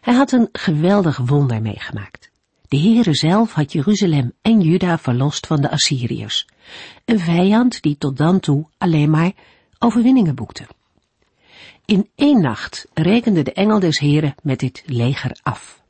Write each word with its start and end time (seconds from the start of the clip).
Hij 0.00 0.14
had 0.14 0.32
een 0.32 0.48
geweldig 0.52 1.16
wonder 1.16 1.62
meegemaakt. 1.62 2.30
De 2.68 2.78
Heere 2.78 3.14
zelf 3.14 3.52
had 3.52 3.72
Jeruzalem 3.72 4.32
en 4.42 4.60
Juda 4.60 4.98
verlost 4.98 5.46
van 5.46 5.60
de 5.60 5.70
Assyriërs, 5.70 6.46
een 7.04 7.18
vijand 7.18 7.82
die 7.82 7.98
tot 7.98 8.16
dan 8.16 8.40
toe 8.40 8.66
alleen 8.78 9.10
maar 9.10 9.32
overwinningen 9.78 10.34
boekte. 10.34 10.66
In 11.84 12.08
één 12.14 12.40
nacht 12.40 12.86
rekende 12.94 13.42
de 13.42 13.52
engel 13.52 13.78
des 13.78 13.98
Heren 13.98 14.34
met 14.42 14.58
dit 14.58 14.82
leger 14.86 15.38
af. 15.42 15.82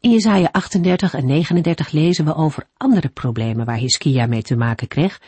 In 0.00 0.10
Jesaja 0.10 0.48
38 0.52 1.14
en 1.14 1.26
39 1.26 1.90
lezen 1.90 2.24
we 2.24 2.34
over 2.34 2.66
andere 2.76 3.08
problemen 3.08 3.66
waar 3.66 3.76
Hiskia 3.76 4.26
mee 4.26 4.42
te 4.42 4.56
maken 4.56 4.88
kreeg. 4.88 5.20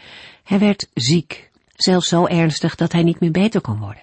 Hij 0.45 0.59
werd 0.59 0.89
ziek, 0.95 1.51
zelfs 1.75 2.09
zo 2.09 2.27
ernstig 2.27 2.75
dat 2.75 2.93
hij 2.93 3.03
niet 3.03 3.21
meer 3.21 3.31
beter 3.31 3.61
kon 3.61 3.79
worden. 3.79 4.03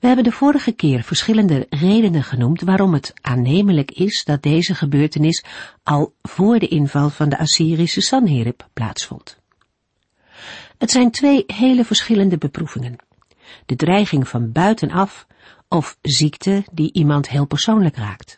We 0.00 0.06
hebben 0.06 0.24
de 0.24 0.32
vorige 0.32 0.72
keer 0.72 1.02
verschillende 1.02 1.66
redenen 1.70 2.22
genoemd 2.22 2.60
waarom 2.60 2.92
het 2.92 3.12
aannemelijk 3.20 3.90
is 3.90 4.24
dat 4.24 4.42
deze 4.42 4.74
gebeurtenis 4.74 5.44
al 5.82 6.14
voor 6.22 6.58
de 6.58 6.68
inval 6.68 7.10
van 7.10 7.28
de 7.28 7.38
Assyrische 7.38 8.00
Sanherib 8.00 8.68
plaatsvond. 8.72 9.38
Het 10.78 10.90
zijn 10.90 11.10
twee 11.10 11.44
hele 11.46 11.84
verschillende 11.84 12.38
beproevingen. 12.38 12.96
De 13.66 13.76
dreiging 13.76 14.28
van 14.28 14.52
buitenaf 14.52 15.26
of 15.68 15.98
ziekte 16.02 16.64
die 16.72 16.92
iemand 16.92 17.28
heel 17.28 17.46
persoonlijk 17.46 17.96
raakt. 17.96 18.36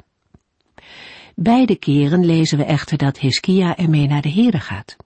Beide 1.34 1.76
keren 1.76 2.24
lezen 2.24 2.58
we 2.58 2.64
echter 2.64 2.98
dat 2.98 3.18
Hiskia 3.18 3.76
ermee 3.76 4.06
naar 4.06 4.22
de 4.22 4.32
Here 4.32 4.60
gaat. 4.60 4.96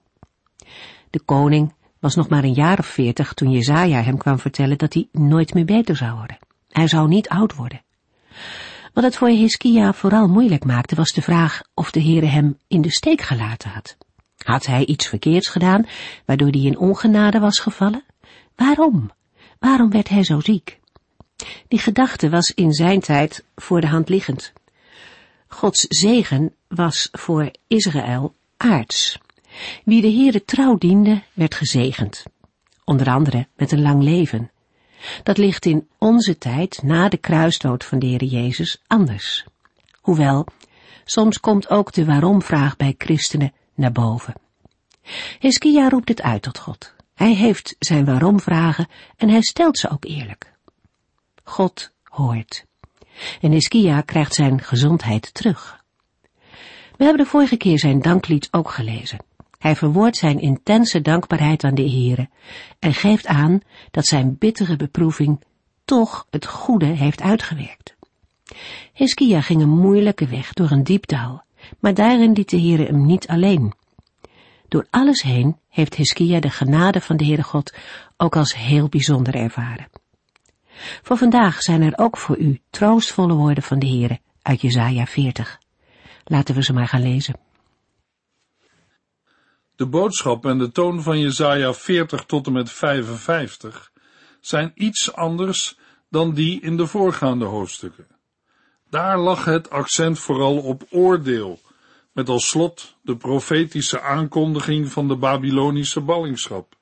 De 1.09 1.19
koning 1.25 1.73
was 1.99 2.15
nog 2.15 2.29
maar 2.29 2.43
een 2.43 2.53
jaar 2.53 2.79
of 2.79 2.85
veertig 2.85 3.33
toen 3.33 3.51
Jezaja 3.51 4.01
hem 4.01 4.17
kwam 4.17 4.39
vertellen 4.39 4.77
dat 4.77 4.93
hij 4.93 5.07
nooit 5.11 5.53
meer 5.53 5.65
beter 5.65 5.95
zou 5.95 6.17
worden. 6.17 6.37
Hij 6.77 6.87
zou 6.87 7.07
niet 7.07 7.29
oud 7.29 7.55
worden. 7.55 7.81
Wat 8.93 9.03
het 9.03 9.15
voor 9.15 9.27
Hiskia 9.27 9.93
vooral 9.93 10.27
moeilijk 10.27 10.65
maakte 10.65 10.95
was 10.95 11.11
de 11.11 11.21
vraag 11.21 11.61
of 11.73 11.91
de 11.91 12.01
Heere 12.01 12.25
hem 12.25 12.57
in 12.67 12.81
de 12.81 12.91
steek 12.91 13.21
gelaten 13.21 13.69
had. 13.69 13.97
Had 14.37 14.65
hij 14.65 14.85
iets 14.85 15.07
verkeerds 15.07 15.47
gedaan, 15.47 15.85
waardoor 16.25 16.49
hij 16.49 16.61
in 16.61 16.77
ongenade 16.77 17.39
was 17.39 17.59
gevallen? 17.59 18.03
Waarom? 18.55 19.11
Waarom 19.59 19.89
werd 19.89 20.09
hij 20.09 20.23
zo 20.23 20.39
ziek? 20.39 20.79
Die 21.67 21.79
gedachte 21.79 22.29
was 22.29 22.53
in 22.53 22.73
zijn 22.73 22.99
tijd 22.99 23.43
voor 23.55 23.81
de 23.81 23.87
hand 23.87 24.09
liggend. 24.09 24.53
Gods 25.47 25.85
zegen 25.87 26.53
was 26.67 27.09
voor 27.11 27.51
Israël 27.67 28.35
aards. 28.57 29.19
Wie 29.85 30.01
de 30.01 30.11
Heere 30.11 30.45
trouw 30.45 30.77
diende, 30.77 31.21
werd 31.33 31.55
gezegend. 31.55 32.23
Onder 32.83 33.07
andere 33.07 33.47
met 33.55 33.71
een 33.71 33.81
lang 33.81 34.03
leven. 34.03 34.51
Dat 35.23 35.37
ligt 35.37 35.65
in 35.65 35.87
onze 35.97 36.37
tijd, 36.37 36.83
na 36.83 37.09
de 37.09 37.17
kruisdood 37.17 37.83
van 37.83 37.99
de 37.99 38.05
Heer 38.05 38.23
Jezus, 38.23 38.81
anders. 38.87 39.45
Hoewel, 40.01 40.45
soms 41.05 41.39
komt 41.39 41.69
ook 41.69 41.93
de 41.93 42.05
waarom-vraag 42.05 42.77
bij 42.77 42.95
christenen 42.97 43.53
naar 43.75 43.91
boven. 43.91 44.33
Hiskia 45.39 45.89
roept 45.89 46.09
het 46.09 46.21
uit 46.21 46.41
tot 46.41 46.57
God. 46.57 46.93
Hij 47.13 47.33
heeft 47.33 47.75
zijn 47.79 48.05
waarom-vragen 48.05 48.87
en 49.15 49.29
hij 49.29 49.41
stelt 49.41 49.77
ze 49.77 49.89
ook 49.89 50.05
eerlijk. 50.05 50.53
God 51.43 51.91
hoort. 52.03 52.65
En 53.41 53.51
Hiskia 53.51 54.01
krijgt 54.01 54.33
zijn 54.33 54.61
gezondheid 54.61 55.33
terug. 55.33 55.83
We 56.97 57.03
hebben 57.03 57.23
de 57.23 57.29
vorige 57.29 57.57
keer 57.57 57.79
zijn 57.79 58.01
danklied 58.01 58.47
ook 58.51 58.71
gelezen. 58.71 59.19
Hij 59.57 59.75
verwoordt 59.75 60.17
zijn 60.17 60.39
intense 60.39 61.01
dankbaarheid 61.01 61.63
aan 61.63 61.75
de 61.75 61.89
Heere 61.89 62.29
en 62.79 62.93
geeft 62.93 63.27
aan 63.27 63.59
dat 63.91 64.05
zijn 64.05 64.37
bittere 64.37 64.75
beproeving 64.75 65.43
toch 65.85 66.27
het 66.29 66.45
goede 66.45 66.85
heeft 66.85 67.21
uitgewerkt. 67.21 67.95
Hiskia 68.93 69.41
ging 69.41 69.61
een 69.61 69.79
moeilijke 69.79 70.27
weg 70.27 70.53
door 70.53 70.71
een 70.71 70.83
diep 70.83 71.07
dal, 71.07 71.43
maar 71.79 71.93
daarin 71.93 72.31
liet 72.31 72.49
de 72.49 72.59
Heere 72.59 72.85
hem 72.85 73.05
niet 73.05 73.27
alleen. 73.27 73.73
Door 74.67 74.87
alles 74.89 75.21
heen 75.21 75.57
heeft 75.69 75.95
Hiskia 75.95 76.39
de 76.39 76.49
genade 76.49 77.01
van 77.01 77.17
de 77.17 77.25
Heere 77.25 77.43
God 77.43 77.75
ook 78.17 78.35
als 78.35 78.55
heel 78.55 78.89
bijzonder 78.89 79.35
ervaren. 79.35 79.87
Voor 81.01 81.17
vandaag 81.17 81.61
zijn 81.61 81.81
er 81.81 81.97
ook 81.97 82.17
voor 82.17 82.37
u 82.37 82.61
troostvolle 82.69 83.33
woorden 83.33 83.63
van 83.63 83.79
de 83.79 83.87
Heere 83.87 84.19
uit 84.41 84.61
Jesaja 84.61 85.05
40. 85.05 85.59
Laten 86.23 86.55
we 86.55 86.63
ze 86.63 86.73
maar 86.73 86.87
gaan 86.87 87.01
lezen. 87.01 87.46
De 89.77 89.85
boodschap 89.85 90.45
en 90.45 90.57
de 90.57 90.71
toon 90.71 91.01
van 91.01 91.19
Jesaja 91.19 91.73
40 91.73 92.25
tot 92.25 92.47
en 92.47 92.53
met 92.53 92.71
55 92.71 93.91
zijn 94.41 94.71
iets 94.75 95.13
anders 95.13 95.77
dan 96.09 96.33
die 96.33 96.61
in 96.61 96.77
de 96.77 96.87
voorgaande 96.87 97.45
hoofdstukken. 97.45 98.07
Daar 98.89 99.17
lag 99.17 99.45
het 99.45 99.69
accent 99.69 100.19
vooral 100.19 100.57
op 100.57 100.83
oordeel, 100.89 101.59
met 102.13 102.29
als 102.29 102.47
slot 102.47 102.95
de 103.01 103.17
profetische 103.17 104.01
aankondiging 104.01 104.91
van 104.91 105.07
de 105.07 105.15
Babylonische 105.15 106.01
ballingschap. 106.01 106.75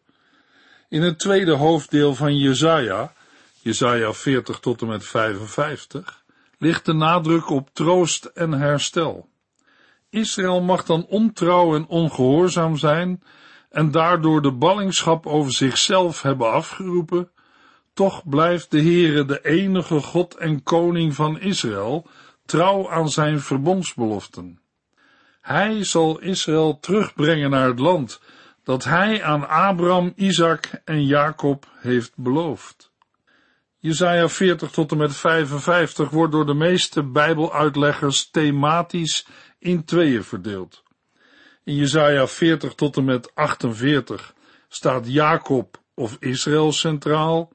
In 0.89 1.01
het 1.01 1.19
tweede 1.19 1.53
hoofddeel 1.53 2.16
van 2.16 2.38
Jesaja, 2.38 3.13
Jesaja 3.61 4.13
40 4.13 4.59
tot 4.59 4.81
en 4.81 4.88
met 4.88 5.05
55, 5.05 6.23
ligt 6.57 6.85
de 6.85 6.94
nadruk 6.94 7.50
op 7.50 7.69
troost 7.73 8.25
en 8.25 8.51
herstel. 8.51 9.29
Israël 10.16 10.62
mag 10.62 10.86
dan 10.86 11.06
ontrouw 11.06 11.76
en 11.76 11.88
ongehoorzaam 11.88 12.78
zijn 12.78 13.24
en 13.70 13.92
daardoor 13.92 14.42
de 14.42 14.52
ballingschap 14.52 15.26
over 15.26 15.53
zichzelf 15.53 16.22
hebben 16.22 16.52
afgeroepen, 16.52 17.31
toch 17.94 18.30
blijft 18.30 18.72
de 18.72 18.81
Heere 18.81 19.26
de 19.26 19.46
enige 19.46 20.00
God 20.00 20.36
en 20.36 20.64
koning 20.64 21.16
van 21.16 21.40
Israël 21.40 22.08
trouw 22.46 22.90
aan 22.90 23.09
zijn 23.09 23.40
verbondsbeloften. 23.40 24.59
Hij 25.42 25.84
zal 25.84 26.20
Israël 26.20 26.80
terugbrengen 26.80 27.50
naar 27.50 27.68
het 27.68 27.80
land 27.80 28.22
dat 28.64 28.84
hij 28.84 29.24
aan 29.24 29.47
Abraham, 29.47 30.14
Isaac 30.16 30.82
en 30.86 31.06
Jacob 31.06 31.66
heeft 31.80 32.12
beloofd. 32.16 32.94
Jesaja 33.85 34.29
40 34.29 34.72
tot 34.72 34.91
en 34.91 34.97
met 34.97 35.16
55 35.16 36.09
wordt 36.09 36.31
door 36.31 36.46
de 36.46 36.53
meeste 36.53 37.03
Bijbeluitleggers 37.03 38.29
thematisch 38.29 39.28
in 39.59 39.84
tweeën 39.84 40.23
verdeeld. 40.23 40.84
In 41.63 41.75
Jesaja 41.75 42.28
40 42.28 42.73
tot 42.73 42.97
en 42.97 43.06
met 43.06 43.35
48 43.35 44.34
staat 44.68 45.12
Jacob 45.12 45.78
of 45.94 46.18
Israël 46.19 46.72
centraal 46.72 47.51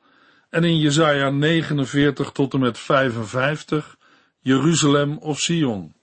en 0.50 0.64
in 0.64 0.78
Jesaja 0.78 1.30
49 1.30 2.32
tot 2.32 2.54
en 2.54 2.60
met 2.60 2.78
55 2.78 3.96
Jeruzalem 4.40 5.18
of 5.18 5.38
Sion. 5.38 5.94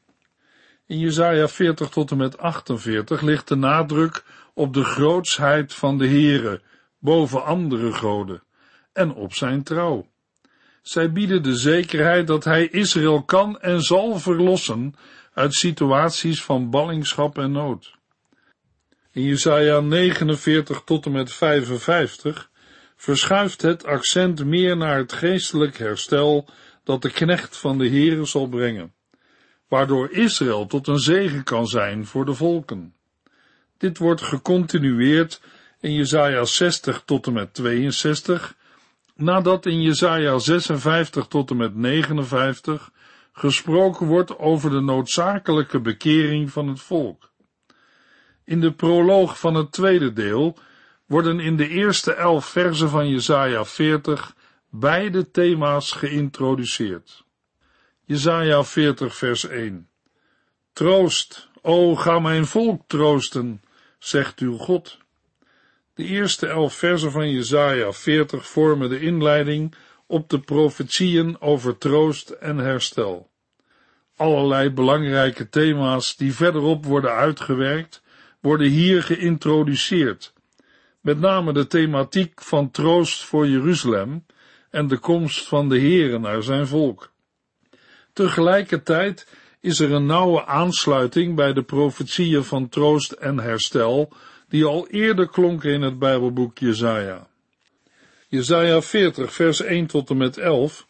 In 0.85 0.99
Jesaja 0.99 1.47
40 1.47 1.89
tot 1.89 2.11
en 2.11 2.17
met 2.17 2.38
48 2.38 3.21
ligt 3.21 3.47
de 3.47 3.55
nadruk 3.55 4.23
op 4.53 4.73
de 4.73 4.83
grootsheid 4.83 5.73
van 5.73 5.97
de 5.97 6.07
Heere 6.07 6.61
boven 6.99 7.45
andere 7.45 7.94
goden 7.94 8.44
en 8.94 9.13
op 9.13 9.33
zijn 9.33 9.63
trouw. 9.63 10.07
Zij 10.87 11.11
bieden 11.11 11.43
de 11.43 11.55
zekerheid 11.55 12.27
dat 12.27 12.43
hij 12.43 12.67
Israël 12.67 13.23
kan 13.23 13.59
en 13.59 13.81
zal 13.81 14.19
verlossen 14.19 14.95
uit 15.33 15.53
situaties 15.53 16.44
van 16.44 16.69
ballingschap 16.69 17.38
en 17.38 17.51
nood. 17.51 17.95
In 19.12 19.23
Jesaja 19.23 19.79
49 19.79 20.81
tot 20.85 21.06
en 21.06 21.12
met 21.12 21.33
55 21.33 22.50
verschuift 22.95 23.62
het 23.62 23.85
accent 23.85 24.45
meer 24.45 24.77
naar 24.77 24.97
het 24.97 25.13
geestelijk 25.13 25.77
herstel 25.77 26.50
dat 26.83 27.01
de 27.01 27.12
knecht 27.12 27.57
van 27.57 27.77
de 27.77 27.89
Heere 27.89 28.25
zal 28.25 28.47
brengen, 28.47 28.94
waardoor 29.67 30.12
Israël 30.12 30.67
tot 30.67 30.88
een 30.88 31.00
zegen 31.00 31.44
kan 31.44 31.67
zijn 31.67 32.06
voor 32.06 32.25
de 32.25 32.33
volken. 32.33 32.94
Dit 33.77 33.97
wordt 33.97 34.21
gecontinueerd 34.21 35.41
in 35.79 35.94
Jesaja 35.94 36.45
60 36.45 37.01
tot 37.06 37.27
en 37.27 37.33
met 37.33 37.53
62, 37.53 38.56
nadat 39.17 39.65
in 39.65 39.81
Jesaja 39.81 40.37
56 40.37 41.27
tot 41.27 41.49
en 41.49 41.57
met 41.57 41.75
59 41.75 42.91
gesproken 43.31 44.07
wordt 44.07 44.37
over 44.39 44.69
de 44.69 44.81
noodzakelijke 44.81 45.79
bekering 45.79 46.51
van 46.51 46.67
het 46.67 46.79
volk. 46.79 47.31
In 48.43 48.61
de 48.61 48.73
proloog 48.73 49.39
van 49.39 49.55
het 49.55 49.71
tweede 49.71 50.13
deel 50.13 50.57
worden 51.05 51.39
in 51.39 51.57
de 51.57 51.67
eerste 51.67 52.13
elf 52.13 52.45
versen 52.45 52.89
van 52.89 53.09
Jesaja 53.09 53.65
40 53.65 54.35
beide 54.69 55.31
thema's 55.31 55.91
geïntroduceerd. 55.91 57.25
Jezaja 58.05 58.63
40 58.63 59.15
vers 59.15 59.47
1. 59.47 59.89
Troost, 60.73 61.49
o 61.61 61.95
ga 61.95 62.19
mijn 62.19 62.45
volk 62.45 62.83
troosten, 62.87 63.61
zegt 63.99 64.39
uw 64.39 64.57
God. 64.57 64.97
De 65.97 66.03
eerste 66.03 66.47
elf 66.47 66.73
versen 66.73 67.11
van 67.11 67.31
Jezaja 67.31 67.91
40 67.91 68.47
vormen 68.47 68.89
de 68.89 68.99
inleiding 68.99 69.73
op 70.05 70.29
de 70.29 70.39
profetieën 70.39 71.41
over 71.41 71.77
troost 71.77 72.29
en 72.29 72.57
herstel. 72.57 73.29
Allerlei 74.15 74.69
belangrijke 74.69 75.49
thema's 75.49 76.15
die 76.15 76.33
verderop 76.33 76.85
worden 76.85 77.11
uitgewerkt, 77.11 78.01
worden 78.39 78.67
hier 78.67 79.03
geïntroduceerd. 79.03 80.33
Met 81.01 81.19
name 81.19 81.53
de 81.53 81.67
thematiek 81.67 82.41
van 82.41 82.71
troost 82.71 83.23
voor 83.23 83.47
Jeruzalem 83.47 84.25
en 84.69 84.88
de 84.88 84.97
komst 84.97 85.47
van 85.47 85.69
de 85.69 85.79
Heere 85.79 86.19
naar 86.19 86.43
zijn 86.43 86.67
volk. 86.67 87.11
Tegelijkertijd 88.13 89.27
is 89.59 89.79
er 89.79 89.91
een 89.91 90.05
nauwe 90.05 90.45
aansluiting 90.45 91.35
bij 91.35 91.53
de 91.53 91.63
profetieën 91.63 92.43
van 92.43 92.69
troost 92.69 93.11
en 93.11 93.39
herstel, 93.39 94.13
die 94.49 94.65
al 94.65 94.88
eerder 94.88 95.29
klonken 95.29 95.71
in 95.71 95.81
het 95.81 95.99
Bijbelboek 95.99 96.57
Jezaja. 96.57 97.27
Jezaja 98.27 98.81
40 98.81 99.33
vers 99.33 99.61
1 99.61 99.88
tot 99.88 100.09
en 100.09 100.17
met 100.17 100.38
11 100.38 100.88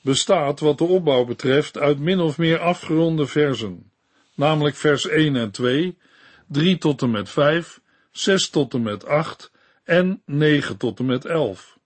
bestaat 0.00 0.60
wat 0.60 0.78
de 0.78 0.84
opbouw 0.84 1.24
betreft 1.24 1.78
uit 1.78 1.98
min 1.98 2.20
of 2.20 2.38
meer 2.38 2.58
afgeronde 2.58 3.26
versen, 3.26 3.90
namelijk 4.34 4.76
vers 4.76 5.06
1 5.06 5.36
en 5.36 5.50
2, 5.50 5.98
3 6.46 6.78
tot 6.78 7.02
en 7.02 7.10
met 7.10 7.30
5, 7.30 7.80
6 8.10 8.48
tot 8.48 8.74
en 8.74 8.82
met 8.82 9.06
8 9.06 9.50
en 9.84 10.22
9 10.24 10.76
tot 10.76 10.98
en 10.98 11.06
met 11.06 11.24
11. 11.24 11.78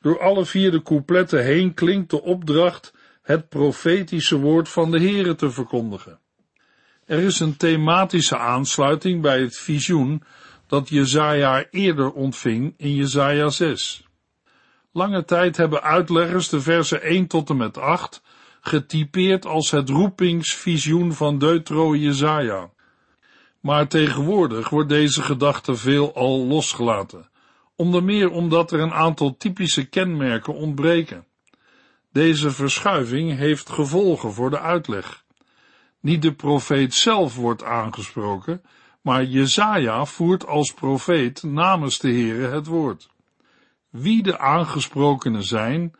Door 0.00 0.20
alle 0.20 0.44
vier 0.44 0.70
de 0.70 0.82
coupletten 0.82 1.44
heen 1.44 1.74
klinkt 1.74 2.10
de 2.10 2.22
opdracht 2.22 2.92
het 3.22 3.48
profetische 3.48 4.36
woord 4.36 4.68
van 4.68 4.90
de 4.90 4.98
Heere 4.98 5.34
te 5.34 5.50
verkondigen. 5.50 6.18
Er 7.04 7.18
is 7.18 7.40
een 7.40 7.56
thematische 7.56 8.38
aansluiting 8.38 9.22
bij 9.22 9.40
het 9.40 9.58
visioen 9.58 10.22
dat 10.72 10.88
Jezaja 10.88 11.64
eerder 11.70 12.12
ontving 12.12 12.74
in 12.76 12.94
Jezaja 12.94 13.50
6. 13.50 14.06
Lange 14.92 15.24
tijd 15.24 15.56
hebben 15.56 15.82
uitleggers 15.82 16.48
de 16.48 16.60
versen 16.60 17.02
1 17.02 17.26
tot 17.26 17.50
en 17.50 17.56
met 17.56 17.78
8 17.78 18.22
getypeerd 18.60 19.46
als 19.46 19.70
het 19.70 19.88
roepingsvisioen 19.88 21.12
van 21.12 21.38
Deutro 21.38 21.96
Jezaja. 21.96 22.70
Maar 23.60 23.88
tegenwoordig 23.88 24.68
wordt 24.68 24.88
deze 24.88 25.22
gedachte 25.22 25.74
veel 25.74 26.14
al 26.14 26.46
losgelaten, 26.46 27.30
onder 27.76 28.04
meer 28.04 28.30
omdat 28.30 28.72
er 28.72 28.80
een 28.80 28.94
aantal 28.94 29.36
typische 29.36 29.84
kenmerken 29.84 30.54
ontbreken. 30.54 31.26
Deze 32.12 32.50
verschuiving 32.50 33.36
heeft 33.36 33.70
gevolgen 33.70 34.32
voor 34.32 34.50
de 34.50 34.60
uitleg. 34.60 35.24
Niet 36.00 36.22
de 36.22 36.34
profeet 36.34 36.94
zelf 36.94 37.36
wordt 37.36 37.64
aangesproken, 37.64 38.62
maar 39.02 39.24
Jezaja 39.24 40.04
voert 40.04 40.46
als 40.46 40.72
profeet 40.72 41.42
namens 41.42 41.98
de 41.98 42.08
Heere 42.08 42.48
het 42.48 42.66
woord. 42.66 43.10
Wie 43.90 44.22
de 44.22 44.38
aangesprokenen 44.38 45.44
zijn, 45.44 45.94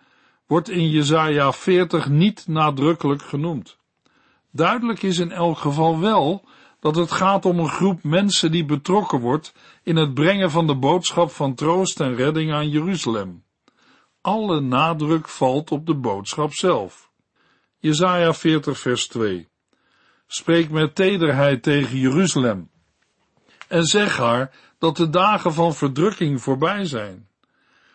wordt 0.46 0.68
in 0.68 0.90
Jezaja 0.90 1.52
40 1.52 2.08
niet 2.08 2.46
nadrukkelijk 2.48 3.22
genoemd. 3.22 3.78
Duidelijk 4.50 5.02
is 5.02 5.18
in 5.18 5.32
elk 5.32 5.58
geval 5.58 6.00
wel 6.00 6.44
dat 6.80 6.96
het 6.96 7.12
gaat 7.12 7.44
om 7.44 7.58
een 7.58 7.68
groep 7.68 8.02
mensen 8.02 8.50
die 8.50 8.64
betrokken 8.64 9.20
wordt 9.20 9.54
in 9.82 9.96
het 9.96 10.14
brengen 10.14 10.50
van 10.50 10.66
de 10.66 10.76
boodschap 10.76 11.30
van 11.30 11.54
troost 11.54 12.00
en 12.00 12.14
redding 12.14 12.52
aan 12.52 12.68
Jeruzalem. 12.68 13.44
Alle 14.20 14.60
nadruk 14.60 15.28
valt 15.28 15.70
op 15.70 15.86
de 15.86 15.94
boodschap 15.94 16.52
zelf. 16.52 17.10
Jezaja 17.78 18.34
40 18.34 18.78
vers 18.78 19.08
2 19.08 19.48
Spreek 20.26 20.70
met 20.70 20.94
tederheid 20.94 21.62
tegen 21.62 21.98
Jeruzalem 21.98 22.70
en 23.72 23.84
zeg 23.84 24.16
haar 24.16 24.50
dat 24.78 24.96
de 24.96 25.10
dagen 25.10 25.54
van 25.54 25.74
verdrukking 25.74 26.42
voorbij 26.42 26.84
zijn. 26.84 27.28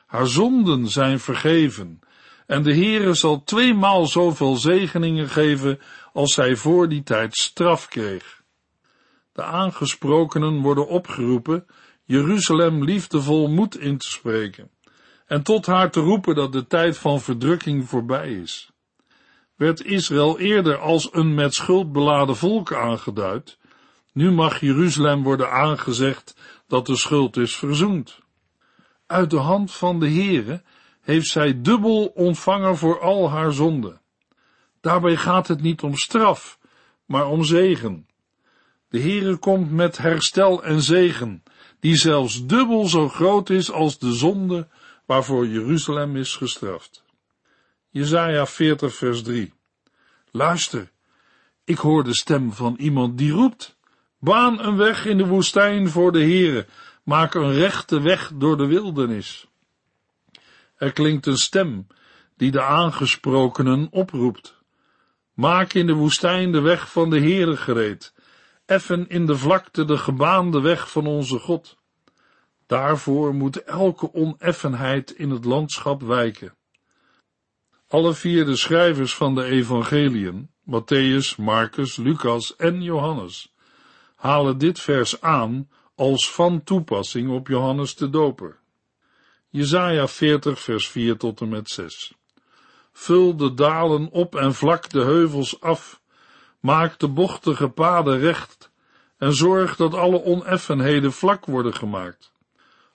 Haar 0.06 0.28
zonden 0.28 0.88
zijn 0.88 1.20
vergeven 1.20 2.00
en 2.48 2.64
de 2.64 2.74
Heere 2.74 3.14
zal 3.14 3.44
tweemaal 3.44 4.06
zoveel 4.06 4.56
zegeningen 4.56 5.30
geven 5.30 5.80
als 6.14 6.34
zij 6.34 6.56
voor 6.56 6.90
die 6.90 7.04
tijd 7.04 7.36
straf 7.36 7.88
kreeg. 7.88 8.44
De 9.34 9.44
aangesprokenen 9.44 10.62
worden 10.62 10.88
opgeroepen 10.88 11.66
Jeruzalem 12.04 12.84
liefdevol 12.84 13.48
moed 13.48 13.80
in 13.80 13.98
te 13.98 14.08
spreken 14.08 14.70
en 15.26 15.44
tot 15.44 15.66
haar 15.66 15.92
te 15.92 16.00
roepen 16.00 16.36
dat 16.36 16.52
de 16.52 16.68
tijd 16.68 16.98
van 16.98 17.22
verdrukking 17.22 17.90
voorbij 17.90 18.32
is. 18.32 18.72
Werd 19.56 19.86
Israël 19.86 20.40
eerder 20.40 20.78
als 20.78 21.10
een 21.12 21.34
met 21.34 21.54
schuld 21.54 21.92
beladen 21.92 22.36
volk 22.36 22.74
aangeduid, 22.74 23.57
nu 24.18 24.32
mag 24.32 24.60
Jeruzalem 24.60 25.24
worden 25.24 25.52
aangezegd 25.52 26.36
dat 26.68 26.86
de 26.86 26.96
schuld 26.96 27.38
is 27.38 27.56
verzoend. 27.56 28.20
Uit 29.06 29.30
de 29.30 29.38
hand 29.38 29.72
van 29.72 30.00
de 30.00 30.10
Heere 30.10 30.64
heeft 31.02 31.28
zij 31.28 31.62
dubbel 31.62 32.06
ontvangen 32.06 32.78
voor 32.78 33.00
al 33.00 33.30
haar 33.30 33.52
zonden. 33.52 34.02
Daarbij 34.82 35.16
gaat 35.16 35.48
het 35.48 35.62
niet 35.62 35.82
om 35.82 35.96
straf, 35.96 36.60
maar 37.06 37.28
om 37.28 37.44
zegen. 37.44 38.08
De 38.90 39.00
Heere 39.00 39.38
komt 39.38 39.72
met 39.72 39.98
herstel 39.98 40.64
en 40.64 40.82
zegen, 40.82 41.44
die 41.80 41.96
zelfs 41.96 42.46
dubbel 42.46 42.88
zo 42.88 43.10
groot 43.10 43.50
is 43.50 43.72
als 43.72 44.00
de 44.00 44.14
zonde 44.14 44.68
waarvoor 45.06 45.48
Jeruzalem 45.48 46.16
is 46.16 46.36
gestraft. 46.36 47.04
Jezaja 47.90 48.46
40 48.46 48.96
vers 48.96 49.24
3 49.24 49.54
Luister, 50.32 50.92
ik 51.64 51.78
hoor 51.78 52.04
de 52.04 52.16
stem 52.16 52.54
van 52.54 52.76
iemand 52.78 53.18
die 53.18 53.32
roept, 53.32 53.77
baan 54.20 54.60
een 54.60 54.78
weg 54.78 55.06
in 55.06 55.18
de 55.18 55.26
woestijn 55.26 55.90
voor 55.90 56.12
de 56.12 56.22
Heere, 56.22 56.66
maak 57.04 57.34
een 57.34 57.54
rechte 57.54 58.02
weg 58.02 58.32
door 58.36 58.58
de 58.58 58.66
wildernis. 58.66 59.48
Er 60.76 60.92
klinkt 60.92 61.26
een 61.26 61.38
stem 61.38 61.88
die 62.36 62.52
de 62.52 62.62
aangesprokenen 62.62 63.88
oproept. 63.92 64.56
Maak 65.34 65.74
in 65.74 65.88
de 65.88 65.94
woestijn 65.94 66.52
de 66.52 66.62
weg 66.62 66.92
van 66.92 67.10
de 67.10 67.20
Heere 67.20 67.58
gereed, 67.58 68.14
effen 68.66 69.10
in 69.10 69.26
de 69.26 69.38
vlakte 69.38 69.86
de 69.86 69.98
gebaande 69.98 70.62
weg 70.62 70.92
van 70.92 71.08
onze 71.08 71.40
God. 71.40 71.78
Daarvoor 72.66 73.34
moet 73.34 73.64
elke 73.64 74.14
oneffenheid 74.14 75.12
in 75.12 75.30
het 75.30 75.46
landschap 75.46 76.02
wijken. 76.02 76.56
Alle 77.88 78.14
vier 78.14 78.46
de 78.46 78.56
schrijvers 78.56 79.16
van 79.16 79.36
de 79.36 79.44
evangeliën, 79.44 80.50
Matthäus, 80.66 81.36
Marcus, 81.38 81.96
Lucas 81.96 82.56
en 82.56 82.82
Johannes, 82.82 83.56
halen 84.18 84.58
dit 84.58 84.80
vers 84.80 85.22
aan 85.22 85.70
als 85.96 86.32
van 86.32 86.64
toepassing 86.64 87.30
op 87.30 87.48
Johannes 87.48 87.96
de 87.96 88.10
Doper. 88.10 88.60
Jezaja 89.50 90.08
40 90.08 90.60
vers 90.60 90.90
4 90.90 91.18
tot 91.18 91.42
en 91.42 91.50
met 91.50 91.70
6. 91.70 92.14
Vul 92.92 93.36
de 93.36 93.54
dalen 93.54 94.10
op 94.10 94.36
en 94.36 94.54
vlak 94.54 94.90
de 94.90 95.02
heuvels 95.02 95.62
af, 95.62 96.02
maak 96.60 97.00
de 97.00 97.08
bochtige 97.08 97.70
paden 97.70 98.20
recht 98.20 98.72
en 99.18 99.34
zorg 99.34 99.76
dat 99.76 99.94
alle 99.94 100.24
oneffenheden 100.24 101.14
vlak 101.14 101.46
worden 101.46 101.74
gemaakt. 101.74 102.32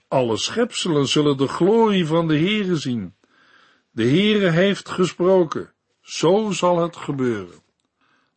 Alle 0.08 0.36
schepselen 0.36 1.08
zullen 1.08 1.36
de 1.36 1.48
glorie 1.48 2.06
van 2.06 2.28
de 2.28 2.38
Heere 2.38 2.76
zien. 2.76 3.14
De 3.90 4.04
Heere 4.04 4.50
heeft 4.50 4.88
gesproken, 4.88 5.72
zo 6.00 6.50
zal 6.50 6.82
het 6.82 6.96
gebeuren. 6.96 7.62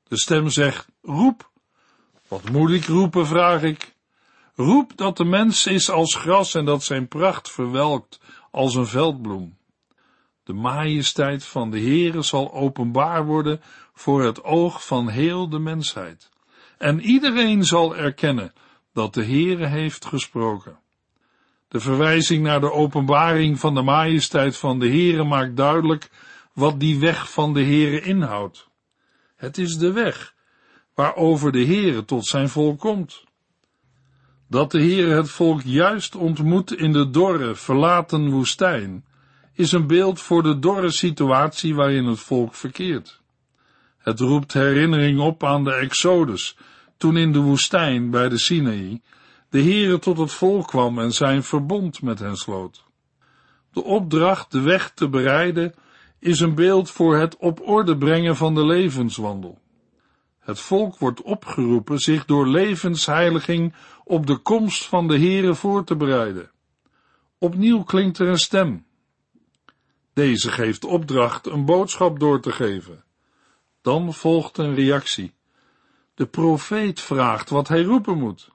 De 0.08 0.18
stem 0.18 0.50
zegt, 0.50 0.88
roep. 1.02 1.54
Wat 2.28 2.50
moet 2.50 2.72
ik 2.72 2.86
roepen, 2.86 3.28
vraag 3.28 3.62
ik. 3.64 3.94
Roep 4.56 4.98
dat 4.98 5.18
de 5.18 5.26
mens 5.26 5.68
is 5.68 5.90
als 5.90 6.16
gras 6.16 6.56
en 6.56 6.66
dat 6.66 6.84
zijn 6.84 7.08
pracht 7.08 7.52
verwelkt 7.52 8.20
als 8.52 8.76
een 8.76 8.88
veldbloem. 8.88 9.58
De 10.44 10.54
majesteit 10.54 11.46
van 11.46 11.72
de 11.72 11.80
Heere 11.80 12.22
zal 12.22 12.54
openbaar 12.54 13.26
worden 13.26 13.62
voor 13.94 14.24
het 14.24 14.44
oog 14.44 14.86
van 14.86 15.10
heel 15.10 15.50
de 15.50 15.60
mensheid. 15.60 16.30
En 16.78 17.02
iedereen 17.02 17.64
zal 17.64 17.96
erkennen 17.96 18.54
dat 18.94 19.14
de 19.14 19.24
Heere 19.24 19.66
heeft 19.66 20.06
gesproken. 20.06 20.80
De 21.68 21.80
verwijzing 21.80 22.44
naar 22.44 22.60
de 22.60 22.72
openbaring 22.72 23.60
van 23.60 23.76
de 23.76 23.82
majesteit 23.82 24.58
van 24.58 24.80
de 24.80 24.88
Heere 24.88 25.24
maakt 25.24 25.58
duidelijk 25.58 26.10
wat 26.54 26.80
die 26.80 27.00
weg 27.00 27.32
van 27.32 27.54
de 27.54 27.64
Heere 27.64 28.02
inhoudt. 28.02 28.68
Het 29.36 29.58
is 29.58 29.78
de 29.78 29.92
weg 29.92 30.35
waarover 30.96 31.52
de 31.52 31.66
Heere 31.66 32.06
tot 32.06 32.26
zijn 32.26 32.50
volk 32.50 32.80
komt. 32.80 33.24
Dat 34.48 34.72
de 34.72 34.80
Heere 34.80 35.14
het 35.14 35.30
volk 35.30 35.62
juist 35.62 36.16
ontmoet 36.16 36.74
in 36.74 36.92
de 36.92 37.10
dorre, 37.10 37.56
verlaten 37.56 38.30
woestijn, 38.30 39.06
is 39.54 39.72
een 39.72 39.88
beeld 39.88 40.22
voor 40.22 40.44
de 40.44 40.60
dorre 40.60 40.92
situatie 40.92 41.76
waarin 41.76 42.06
het 42.06 42.20
volk 42.20 42.54
verkeert. 42.54 43.22
Het 43.98 44.20
roept 44.20 44.54
herinnering 44.54 45.20
op 45.20 45.44
aan 45.44 45.64
de 45.64 45.74
Exodus, 45.74 46.58
toen 46.98 47.18
in 47.18 47.32
de 47.32 47.40
woestijn 47.40 48.10
bij 48.10 48.30
de 48.30 48.38
Sinaï 48.38 49.02
de 49.50 49.62
Heere 49.62 50.00
tot 50.00 50.18
het 50.18 50.32
volk 50.32 50.68
kwam 50.68 51.00
en 51.00 51.12
zijn 51.12 51.44
verbond 51.44 52.02
met 52.02 52.20
hen 52.20 52.38
sloot. 52.38 52.84
De 53.72 53.84
opdracht 53.84 54.52
de 54.52 54.62
weg 54.62 54.92
te 54.92 55.10
bereiden 55.10 55.74
is 56.20 56.40
een 56.40 56.56
beeld 56.56 56.92
voor 56.92 57.16
het 57.18 57.38
op 57.38 57.68
orde 57.68 57.98
brengen 57.98 58.36
van 58.36 58.56
de 58.56 58.66
levenswandel. 58.66 59.60
Het 60.46 60.60
volk 60.60 60.98
wordt 60.98 61.22
opgeroepen 61.22 62.00
zich 62.00 62.26
door 62.26 62.48
levensheiliging 62.48 63.74
op 64.04 64.28
de 64.28 64.38
komst 64.38 64.86
van 64.86 65.08
de 65.08 65.20
Here 65.20 65.56
voor 65.56 65.84
te 65.84 65.96
bereiden. 65.96 66.52
Opnieuw 67.38 67.84
klinkt 67.84 68.20
er 68.20 68.28
een 68.28 68.40
stem. 68.40 68.86
Deze 70.14 70.52
geeft 70.52 70.86
opdracht 70.86 71.46
een 71.46 71.66
boodschap 71.66 72.20
door 72.20 72.42
te 72.42 72.52
geven. 72.52 73.04
Dan 73.82 74.14
volgt 74.14 74.58
een 74.58 74.76
reactie. 74.76 75.34
De 76.14 76.26
profeet 76.26 77.02
vraagt 77.02 77.50
wat 77.50 77.68
hij 77.68 77.84
roepen 77.84 78.18
moet. 78.18 78.50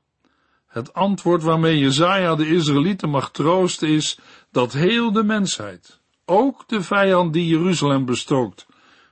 Het 0.67 0.93
antwoord 0.95 1.43
waarmee 1.43 1.79
Jezaja 1.79 2.35
de 2.35 2.49
Israëlieten 2.49 3.11
mag 3.11 3.31
troosten 3.31 3.89
is 3.89 4.19
dat 4.51 4.73
heel 4.73 5.13
de 5.13 5.23
mensheid, 5.23 6.01
ook 6.25 6.69
de 6.69 6.83
vijand 6.83 7.33
die 7.33 7.47
Jeruzalem 7.47 8.05
bestookt, 8.05 8.67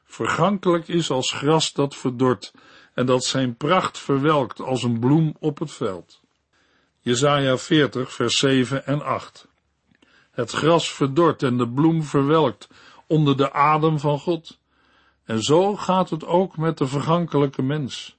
vergankelijk 0.05 0.89
is 0.89 1.11
als 1.11 1.33
gras 1.33 1.73
dat 1.73 1.97
verdort 1.97 2.53
en 2.99 3.07
dat 3.07 3.25
zijn 3.25 3.57
pracht 3.57 3.99
verwelkt 3.99 4.61
als 4.61 4.83
een 4.83 4.99
bloem 4.99 5.37
op 5.39 5.59
het 5.59 5.73
veld. 5.73 6.21
Jezaja 7.01 7.57
40 7.57 8.13
vers 8.13 8.39
7 8.39 8.87
en 8.87 9.03
8 9.03 9.49
Het 10.31 10.51
gras 10.51 10.93
verdort 10.93 11.43
en 11.43 11.57
de 11.57 11.69
bloem 11.69 12.03
verwelkt 12.03 12.69
onder 13.07 13.37
de 13.37 13.53
adem 13.53 13.99
van 13.99 14.19
God. 14.19 14.59
En 15.25 15.43
zo 15.43 15.77
gaat 15.77 16.11
het 16.11 16.25
ook 16.25 16.57
met 16.57 16.79
de 16.79 16.87
vergankelijke 16.87 17.63
mens. 17.63 18.19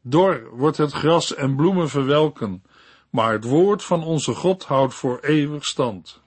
Dor 0.00 0.48
wordt 0.56 0.76
het 0.76 0.92
gras 0.92 1.34
en 1.34 1.56
bloemen 1.56 1.88
verwelken, 1.88 2.62
maar 3.10 3.32
het 3.32 3.44
woord 3.44 3.82
van 3.82 4.04
onze 4.04 4.34
God 4.34 4.64
houdt 4.64 4.94
voor 4.94 5.20
eeuwig 5.20 5.64
stand. 5.64 6.22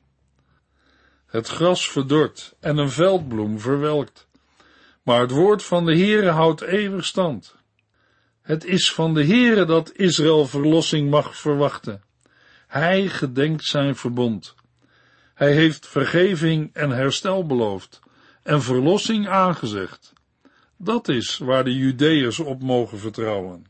Het 1.26 1.48
gras 1.48 1.90
verdort 1.90 2.56
en 2.60 2.78
een 2.78 2.92
veldbloem 2.92 3.60
verwelkt, 3.60 4.28
maar 5.04 5.20
het 5.20 5.32
woord 5.32 5.64
van 5.64 5.86
de 5.86 5.98
Heere 5.98 6.30
houdt 6.30 6.62
eeuwig 6.62 7.06
stand. 7.06 7.57
Het 8.48 8.66
is 8.66 8.94
van 8.94 9.14
de 9.14 9.26
Heere 9.26 9.66
dat 9.66 9.92
Israël 9.96 10.46
verlossing 10.46 11.10
mag 11.10 11.38
verwachten. 11.38 12.02
Hij 12.68 13.08
gedenkt 13.08 13.64
zijn 13.64 13.96
verbond. 13.96 14.56
Hij 15.34 15.54
heeft 15.54 15.88
vergeving 15.88 16.70
en 16.74 16.90
herstel 16.90 17.46
beloofd 17.46 18.00
en 18.44 18.62
verlossing 18.62 19.28
aangezegd. 19.28 20.14
Dat 20.78 21.08
is 21.08 21.38
waar 21.38 21.64
de 21.64 21.76
Judeërs 21.76 22.40
op 22.40 22.62
mogen 22.62 23.00
vertrouwen. 23.00 23.66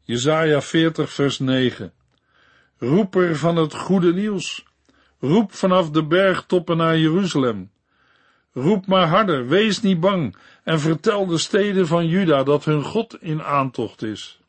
Jesaja 0.00 0.60
40 0.60 1.12
vers 1.12 1.38
9 1.38 1.92
Roeper 2.78 3.36
van 3.36 3.56
het 3.56 3.74
goede 3.74 4.12
nieuws. 4.12 4.64
Roep 5.20 5.52
vanaf 5.52 5.90
de 5.90 6.06
bergtoppen 6.06 6.76
naar 6.76 6.98
Jeruzalem. 6.98 7.70
Roep 8.52 8.86
maar 8.86 9.06
harder, 9.06 9.48
wees 9.48 9.80
niet 9.80 10.00
bang 10.00 10.36
en 10.62 10.80
vertel 10.80 11.26
de 11.26 11.38
steden 11.38 11.86
van 11.86 12.06
Juda 12.06 12.42
dat 12.42 12.64
hun 12.64 12.82
God 12.82 13.16
in 13.20 13.42
aantocht 13.42 14.02
is. 14.02 14.40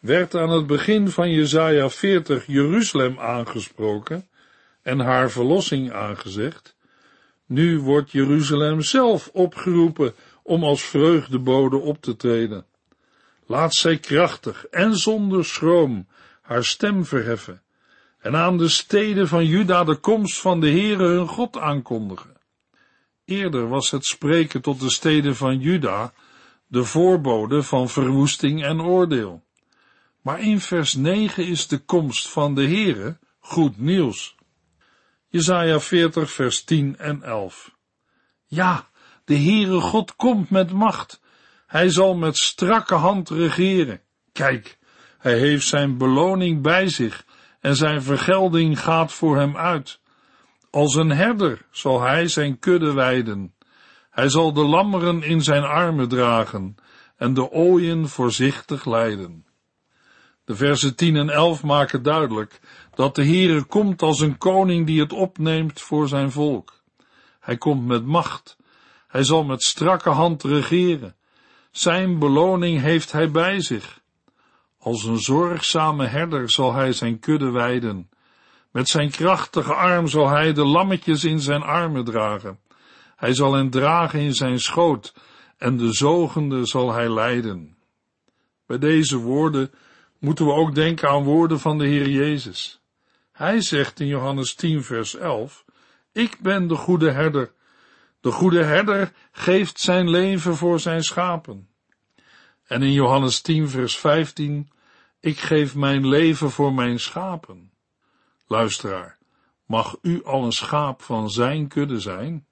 Werd 0.00 0.34
aan 0.34 0.50
het 0.50 0.66
begin 0.66 1.08
van 1.08 1.30
Jesaja 1.30 1.90
40 1.90 2.46
Jeruzalem 2.46 3.18
aangesproken 3.18 4.28
en 4.82 4.98
haar 5.00 5.30
verlossing 5.30 5.92
aangezegd, 5.92 6.76
nu 7.46 7.80
wordt 7.80 8.10
Jeruzalem 8.10 8.80
zelf 8.80 9.30
opgeroepen 9.32 10.14
om 10.42 10.64
als 10.64 10.82
vreugdebode 10.82 11.76
op 11.76 12.02
te 12.02 12.16
treden. 12.16 12.64
Laat 13.46 13.74
zij 13.74 13.98
krachtig 13.98 14.66
en 14.66 14.96
zonder 14.96 15.44
schroom 15.44 16.06
haar 16.40 16.64
stem 16.64 17.04
verheffen 17.04 17.62
en 18.18 18.36
aan 18.36 18.58
de 18.58 18.68
steden 18.68 19.28
van 19.28 19.46
Juda 19.46 19.84
de 19.84 19.96
komst 19.96 20.40
van 20.40 20.60
de 20.60 20.70
Heere 20.70 21.04
hun 21.04 21.28
God 21.28 21.58
aankondigen. 21.58 22.39
Eerder 23.30 23.68
was 23.68 23.90
het 23.90 24.04
spreken 24.04 24.60
tot 24.62 24.80
de 24.80 24.90
steden 24.90 25.36
van 25.36 25.58
Juda 25.58 26.12
de 26.66 26.84
voorbode 26.84 27.62
van 27.62 27.88
verwoesting 27.88 28.64
en 28.64 28.80
oordeel. 28.80 29.44
Maar 30.22 30.40
in 30.40 30.60
vers 30.60 30.94
9 30.94 31.46
is 31.46 31.66
de 31.66 31.78
komst 31.78 32.28
van 32.28 32.54
de 32.54 32.62
Heere 32.62 33.18
goed 33.38 33.78
nieuws. 33.78 34.36
Jesaja 35.28 35.80
40 35.80 36.30
vers 36.30 36.64
10 36.64 36.98
en 36.98 37.22
11. 37.22 37.76
Ja, 38.46 38.88
de 39.24 39.36
Heere 39.36 39.80
God 39.80 40.16
komt 40.16 40.50
met 40.50 40.72
macht. 40.72 41.20
Hij 41.66 41.88
zal 41.88 42.14
met 42.14 42.36
strakke 42.36 42.94
hand 42.94 43.30
regeren. 43.30 44.00
Kijk, 44.32 44.78
hij 45.18 45.38
heeft 45.38 45.66
zijn 45.66 45.98
beloning 45.98 46.62
bij 46.62 46.88
zich 46.88 47.26
en 47.60 47.76
zijn 47.76 48.02
vergelding 48.02 48.80
gaat 48.80 49.12
voor 49.12 49.36
hem 49.36 49.56
uit. 49.56 49.99
Als 50.70 50.94
een 50.94 51.10
herder 51.10 51.66
zal 51.70 52.00
hij 52.00 52.28
zijn 52.28 52.58
kudde 52.58 52.92
weiden. 52.92 53.54
Hij 54.10 54.28
zal 54.28 54.52
de 54.52 54.64
lammeren 54.64 55.22
in 55.22 55.42
zijn 55.42 55.62
armen 55.62 56.08
dragen 56.08 56.76
en 57.16 57.34
de 57.34 57.50
ooien 57.50 58.08
voorzichtig 58.08 58.84
leiden. 58.84 59.46
De 60.44 60.54
versen 60.54 60.96
10 60.96 61.16
en 61.16 61.30
11 61.30 61.62
maken 61.62 62.02
duidelijk 62.02 62.60
dat 62.94 63.14
de 63.14 63.24
Heere 63.24 63.64
komt 63.64 64.02
als 64.02 64.20
een 64.20 64.38
koning 64.38 64.86
die 64.86 65.00
het 65.00 65.12
opneemt 65.12 65.80
voor 65.80 66.08
zijn 66.08 66.30
volk. 66.30 66.82
Hij 67.40 67.56
komt 67.56 67.86
met 67.86 68.04
macht. 68.04 68.56
Hij 69.06 69.24
zal 69.24 69.44
met 69.44 69.62
strakke 69.62 70.10
hand 70.10 70.42
regeren. 70.42 71.16
Zijn 71.70 72.18
beloning 72.18 72.80
heeft 72.80 73.12
hij 73.12 73.30
bij 73.30 73.60
zich. 73.60 74.00
Als 74.78 75.04
een 75.04 75.18
zorgzame 75.18 76.06
herder 76.06 76.50
zal 76.50 76.72
hij 76.72 76.92
zijn 76.92 77.18
kudde 77.18 77.50
weiden. 77.50 78.08
Met 78.70 78.88
zijn 78.88 79.10
krachtige 79.10 79.74
arm 79.74 80.06
zal 80.06 80.28
hij 80.28 80.52
de 80.52 80.64
lammetjes 80.64 81.24
in 81.24 81.40
zijn 81.40 81.62
armen 81.62 82.04
dragen. 82.04 82.58
Hij 83.16 83.34
zal 83.34 83.52
hen 83.52 83.70
dragen 83.70 84.20
in 84.20 84.34
zijn 84.34 84.60
schoot 84.60 85.14
en 85.56 85.76
de 85.76 85.92
zogende 85.92 86.66
zal 86.66 86.92
hij 86.92 87.12
leiden. 87.12 87.76
Bij 88.66 88.78
deze 88.78 89.16
woorden 89.16 89.70
moeten 90.18 90.46
we 90.46 90.52
ook 90.52 90.74
denken 90.74 91.08
aan 91.08 91.22
woorden 91.22 91.60
van 91.60 91.78
de 91.78 91.86
Heer 91.86 92.08
Jezus. 92.08 92.80
Hij 93.32 93.60
zegt 93.60 94.00
in 94.00 94.06
Johannes 94.06 94.54
10 94.54 94.82
vers 94.82 95.16
11, 95.16 95.64
Ik 96.12 96.36
ben 96.40 96.68
de 96.68 96.74
goede 96.74 97.10
herder. 97.10 97.52
De 98.20 98.30
goede 98.30 98.64
herder 98.64 99.12
geeft 99.32 99.80
zijn 99.80 100.10
leven 100.10 100.56
voor 100.56 100.80
zijn 100.80 101.02
schapen. 101.02 101.68
En 102.66 102.82
in 102.82 102.92
Johannes 102.92 103.40
10 103.40 103.68
vers 103.68 103.96
15, 103.96 104.70
Ik 105.20 105.38
geef 105.38 105.74
mijn 105.74 106.08
leven 106.08 106.50
voor 106.50 106.72
mijn 106.72 107.00
schapen. 107.00 107.70
Luisteraar, 108.52 109.18
mag 109.66 109.96
u 110.02 110.24
al 110.24 110.44
een 110.44 110.52
schaap 110.52 111.02
van 111.02 111.30
zijn 111.30 111.68
kudde 111.68 112.00
zijn? 112.00 112.46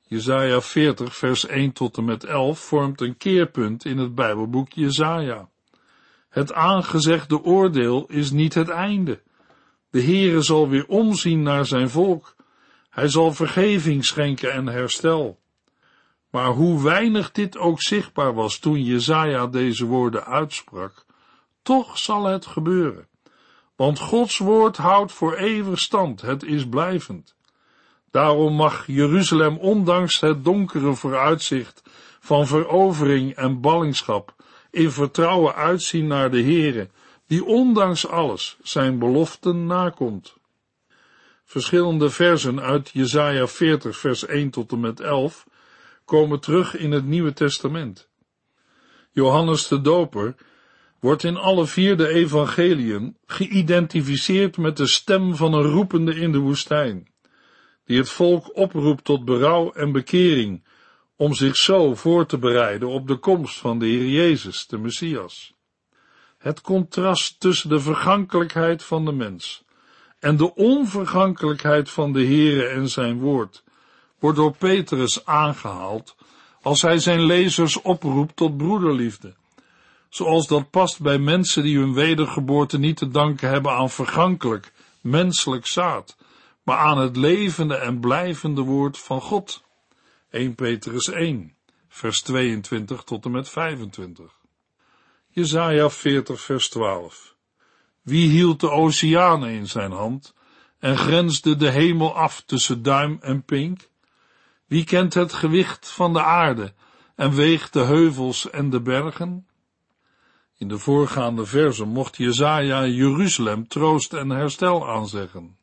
Jezaja 0.00 0.60
40 0.60 1.16
vers 1.16 1.46
1 1.46 1.72
tot 1.72 1.96
en 1.96 2.04
met 2.04 2.24
11 2.24 2.58
vormt 2.58 3.00
een 3.00 3.16
keerpunt 3.16 3.84
in 3.84 3.98
het 3.98 4.14
Bijbelboek 4.14 4.72
Jezaja. 4.72 5.48
Het 6.28 6.52
aangezegde 6.52 7.42
oordeel 7.42 8.06
is 8.06 8.30
niet 8.30 8.54
het 8.54 8.68
einde. 8.68 9.22
De 9.90 10.02
Heere 10.02 10.42
zal 10.42 10.68
weer 10.68 10.86
omzien 10.86 11.42
naar 11.42 11.66
zijn 11.66 11.90
volk. 11.90 12.34
Hij 12.90 13.08
zal 13.08 13.32
vergeving 13.32 14.04
schenken 14.04 14.52
en 14.52 14.66
herstel. 14.66 15.40
Maar 16.30 16.50
hoe 16.50 16.82
weinig 16.82 17.32
dit 17.32 17.58
ook 17.58 17.82
zichtbaar 17.82 18.34
was 18.34 18.58
toen 18.58 18.82
Jezaja 18.84 19.46
deze 19.46 19.86
woorden 19.86 20.24
uitsprak, 20.24 21.04
toch 21.62 21.98
zal 21.98 22.24
het 22.24 22.46
gebeuren. 22.46 23.08
Want 23.78 23.98
Gods 23.98 24.38
woord 24.38 24.76
houdt 24.76 25.12
voor 25.12 25.34
eeuwig 25.34 25.78
stand, 25.78 26.20
het 26.20 26.42
is 26.42 26.68
blijvend. 26.68 27.34
Daarom 28.10 28.54
mag 28.54 28.86
Jeruzalem 28.86 29.56
ondanks 29.56 30.20
het 30.20 30.44
donkere 30.44 30.94
vooruitzicht 30.94 31.82
van 32.20 32.46
verovering 32.46 33.34
en 33.34 33.60
ballingschap 33.60 34.34
in 34.70 34.90
vertrouwen 34.90 35.54
uitzien 35.54 36.06
naar 36.06 36.30
de 36.30 36.42
Heere, 36.42 36.88
die 37.26 37.44
ondanks 37.44 38.06
alles 38.06 38.56
zijn 38.62 38.98
beloften 38.98 39.66
nakomt. 39.66 40.36
Verschillende 41.44 42.10
versen 42.10 42.60
uit 42.60 42.90
Jesaja 42.92 43.46
40 43.46 43.98
vers 43.98 44.26
1 44.26 44.50
tot 44.50 44.72
en 44.72 44.80
met 44.80 45.00
11 45.00 45.46
komen 46.04 46.40
terug 46.40 46.76
in 46.76 46.92
het 46.92 47.06
Nieuwe 47.06 47.32
Testament. 47.32 48.08
Johannes 49.10 49.68
de 49.68 49.80
Doper 49.80 50.34
wordt 51.00 51.24
in 51.24 51.36
alle 51.36 51.66
vier 51.66 51.96
de 51.96 52.08
evangeliën 52.08 53.16
geïdentificeerd 53.26 54.56
met 54.56 54.76
de 54.76 54.86
stem 54.86 55.36
van 55.36 55.52
een 55.52 55.62
roepende 55.62 56.14
in 56.14 56.32
de 56.32 56.38
woestijn, 56.38 57.08
die 57.84 57.98
het 57.98 58.10
volk 58.10 58.56
oproept 58.56 59.04
tot 59.04 59.24
berouw 59.24 59.72
en 59.72 59.92
bekering, 59.92 60.64
om 61.16 61.34
zich 61.34 61.56
zo 61.56 61.94
voor 61.94 62.26
te 62.26 62.38
bereiden 62.38 62.88
op 62.88 63.08
de 63.08 63.16
komst 63.16 63.58
van 63.58 63.78
de 63.78 63.86
Heer 63.86 64.08
Jezus, 64.08 64.66
de 64.66 64.78
Messias. 64.78 65.54
Het 66.38 66.60
contrast 66.60 67.40
tussen 67.40 67.68
de 67.68 67.80
vergankelijkheid 67.80 68.84
van 68.84 69.04
de 69.04 69.12
mens 69.12 69.64
en 70.18 70.36
de 70.36 70.54
onvergankelijkheid 70.54 71.90
van 71.90 72.12
de 72.12 72.24
Heere 72.24 72.66
en 72.66 72.88
zijn 72.88 73.18
woord 73.18 73.64
wordt 74.18 74.36
door 74.36 74.56
Petrus 74.56 75.24
aangehaald 75.24 76.16
als 76.62 76.82
hij 76.82 76.98
zijn 76.98 77.22
lezers 77.22 77.80
oproept 77.82 78.36
tot 78.36 78.56
broederliefde 78.56 79.34
zoals 80.08 80.46
dat 80.46 80.70
past 80.70 81.00
bij 81.00 81.18
mensen 81.18 81.62
die 81.62 81.78
hun 81.78 81.94
wedergeboorte 81.94 82.78
niet 82.78 82.96
te 82.96 83.08
danken 83.08 83.48
hebben 83.48 83.72
aan 83.72 83.90
vergankelijk, 83.90 84.72
menselijk 85.00 85.66
zaad, 85.66 86.16
maar 86.62 86.78
aan 86.78 86.98
het 86.98 87.16
levende 87.16 87.76
en 87.76 88.00
blijvende 88.00 88.60
woord 88.60 88.98
van 88.98 89.20
God. 89.20 89.62
1 90.30 90.54
Petrus 90.54 91.08
1, 91.08 91.54
vers 91.88 92.22
22 92.22 93.02
tot 93.02 93.24
en 93.24 93.30
met 93.30 93.48
25. 93.48 94.32
Jezaja 95.28 95.90
40, 95.90 96.40
vers 96.40 96.68
12. 96.68 97.36
Wie 98.02 98.28
hield 98.28 98.60
de 98.60 98.70
oceanen 98.70 99.50
in 99.50 99.66
zijn 99.66 99.92
hand 99.92 100.34
en 100.78 100.98
grensde 100.98 101.56
de 101.56 101.70
hemel 101.70 102.16
af 102.16 102.42
tussen 102.46 102.82
duim 102.82 103.18
en 103.20 103.42
pink? 103.42 103.88
Wie 104.66 104.84
kent 104.84 105.14
het 105.14 105.32
gewicht 105.32 105.90
van 105.90 106.12
de 106.12 106.22
aarde 106.22 106.72
en 107.16 107.34
weegt 107.34 107.72
de 107.72 107.84
heuvels 107.84 108.50
en 108.50 108.70
de 108.70 108.80
bergen? 108.80 109.47
In 110.58 110.68
de 110.68 110.78
voorgaande 110.78 111.46
versen 111.46 111.88
mocht 111.88 112.16
Jezaja 112.16 112.86
Jeruzalem 112.86 113.68
troost 113.68 114.12
en 114.12 114.30
herstel 114.30 114.88
aanzeggen. 114.88 115.56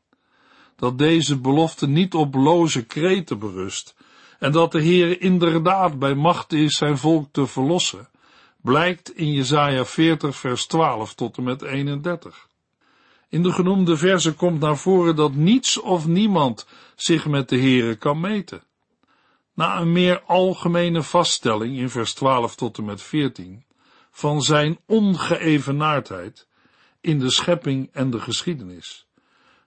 Dat 0.75 0.97
deze 0.97 1.39
belofte 1.39 1.87
niet 1.87 2.13
op 2.13 2.35
loze 2.35 2.85
kreten 2.85 3.39
berust 3.39 3.95
en 4.39 4.51
dat 4.51 4.71
de 4.71 4.81
Heer 4.81 5.21
inderdaad 5.21 5.99
bij 5.99 6.15
macht 6.15 6.53
is 6.53 6.77
zijn 6.77 6.97
volk 6.97 7.27
te 7.31 7.47
verlossen, 7.47 8.09
blijkt 8.61 9.15
in 9.15 9.33
Jesaja 9.33 9.85
40 9.85 10.35
vers 10.35 10.65
12 10.65 11.13
tot 11.13 11.37
en 11.37 11.43
met 11.43 11.61
31. 11.61 12.47
In 13.29 13.43
de 13.43 13.51
genoemde 13.51 13.97
verse 13.97 14.33
komt 14.33 14.59
naar 14.59 14.77
voren 14.77 15.15
dat 15.15 15.33
niets 15.33 15.79
of 15.81 16.07
niemand 16.07 16.67
zich 16.95 17.25
met 17.25 17.49
de 17.49 17.57
Heere 17.57 17.95
kan 17.95 18.19
meten. 18.19 18.63
Na 19.53 19.79
een 19.79 19.91
meer 19.91 20.21
algemene 20.21 21.03
vaststelling 21.03 21.77
in 21.77 21.89
vers 21.89 22.13
12 22.13 22.55
tot 22.55 22.77
en 22.77 22.85
met 22.85 23.01
14 23.01 23.64
van 24.15 24.41
zijn 24.41 24.79
ongeëvenaardheid 24.85 26.47
in 27.01 27.19
de 27.19 27.31
schepping 27.31 27.89
en 27.91 28.09
de 28.09 28.19
geschiedenis, 28.19 29.07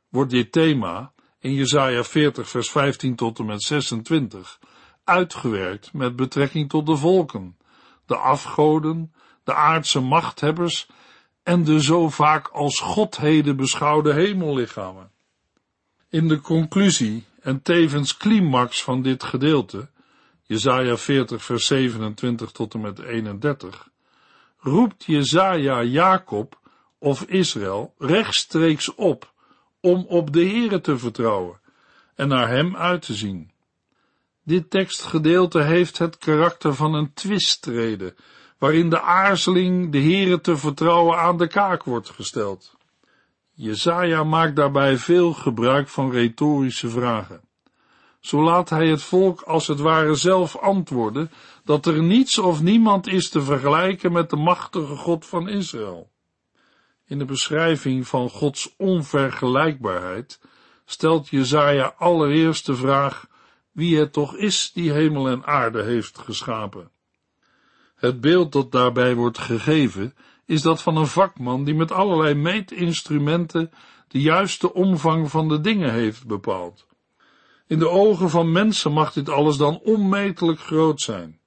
wordt 0.08 0.30
dit 0.30 0.52
thema 0.52 1.12
in 1.38 1.54
Jesaja 1.54 2.04
40 2.04 2.48
vers 2.48 2.70
15 2.70 3.16
tot 3.16 3.38
en 3.38 3.46
met 3.46 3.62
26 3.62 4.58
uitgewerkt 5.04 5.92
met 5.92 6.16
betrekking 6.16 6.68
tot 6.68 6.86
de 6.86 6.96
volken, 6.96 7.56
de 8.06 8.16
afgoden, 8.16 9.12
de 9.44 9.54
aardse 9.54 10.00
machthebbers 10.00 10.88
en 11.42 11.64
de 11.64 11.82
zo 11.82 12.08
vaak 12.08 12.48
als 12.48 12.80
godheden 12.80 13.56
beschouwde 13.56 14.12
hemellichamen. 14.12 15.10
In 16.08 16.28
de 16.28 16.40
conclusie 16.40 17.24
en 17.40 17.62
tevens 17.62 18.16
climax 18.16 18.82
van 18.82 19.02
dit 19.02 19.22
gedeelte, 19.24 19.90
Jesaja 20.42 20.96
40 20.96 21.44
vers 21.44 21.66
27 21.66 22.50
tot 22.50 22.74
en 22.74 22.80
met 22.80 22.98
31, 22.98 23.88
roept 24.58 25.04
Jezaja 25.04 25.82
Jacob 25.82 26.58
of 26.98 27.22
Israël 27.22 27.94
rechtstreeks 27.98 28.94
op 28.94 29.32
om 29.80 30.04
op 30.08 30.32
de 30.32 30.40
Heere 30.40 30.80
te 30.80 30.98
vertrouwen 30.98 31.60
en 32.14 32.28
naar 32.28 32.48
hem 32.48 32.76
uit 32.76 33.02
te 33.02 33.14
zien. 33.14 33.50
Dit 34.42 34.70
tekstgedeelte 34.70 35.62
heeft 35.62 35.98
het 35.98 36.18
karakter 36.18 36.74
van 36.74 36.94
een 36.94 37.12
twistrede, 37.14 38.14
waarin 38.58 38.90
de 38.90 39.00
aarzeling 39.00 39.92
de 39.92 39.98
Heere 39.98 40.40
te 40.40 40.56
vertrouwen 40.56 41.18
aan 41.18 41.36
de 41.36 41.46
kaak 41.46 41.84
wordt 41.84 42.10
gesteld. 42.10 42.76
Jezaja 43.52 44.24
maakt 44.24 44.56
daarbij 44.56 44.96
veel 44.96 45.32
gebruik 45.32 45.88
van 45.88 46.10
retorische 46.10 46.88
vragen. 46.88 47.40
Zo 48.20 48.42
laat 48.42 48.70
hij 48.70 48.88
het 48.88 49.02
volk 49.02 49.40
als 49.42 49.66
het 49.66 49.80
ware 49.80 50.14
zelf 50.14 50.56
antwoorden 50.56 51.30
dat 51.68 51.86
er 51.86 52.02
niets 52.02 52.38
of 52.38 52.62
niemand 52.62 53.06
is 53.06 53.28
te 53.28 53.42
vergelijken 53.42 54.12
met 54.12 54.30
de 54.30 54.36
machtige 54.36 54.96
God 54.96 55.26
van 55.26 55.48
Israël. 55.48 56.10
In 57.06 57.18
de 57.18 57.24
beschrijving 57.24 58.06
van 58.06 58.30
Gods 58.30 58.74
onvergelijkbaarheid 58.76 60.40
stelt 60.84 61.28
Jezaja 61.28 61.94
allereerst 61.98 62.66
de 62.66 62.74
vraag 62.74 63.26
wie 63.72 63.98
het 63.98 64.12
toch 64.12 64.36
is 64.36 64.70
die 64.72 64.92
hemel 64.92 65.28
en 65.28 65.44
aarde 65.44 65.82
heeft 65.82 66.18
geschapen. 66.18 66.90
Het 67.94 68.20
beeld 68.20 68.52
dat 68.52 68.72
daarbij 68.72 69.14
wordt 69.14 69.38
gegeven 69.38 70.14
is 70.46 70.62
dat 70.62 70.82
van 70.82 70.96
een 70.96 71.06
vakman 71.06 71.64
die 71.64 71.74
met 71.74 71.92
allerlei 71.92 72.34
meetinstrumenten 72.34 73.70
de 74.08 74.20
juiste 74.20 74.74
omvang 74.74 75.30
van 75.30 75.48
de 75.48 75.60
dingen 75.60 75.92
heeft 75.92 76.26
bepaald. 76.26 76.86
In 77.66 77.78
de 77.78 77.88
ogen 77.88 78.30
van 78.30 78.52
mensen 78.52 78.92
mag 78.92 79.12
dit 79.12 79.28
alles 79.28 79.56
dan 79.56 79.78
onmetelijk 79.78 80.60
groot 80.60 81.00
zijn. 81.00 81.37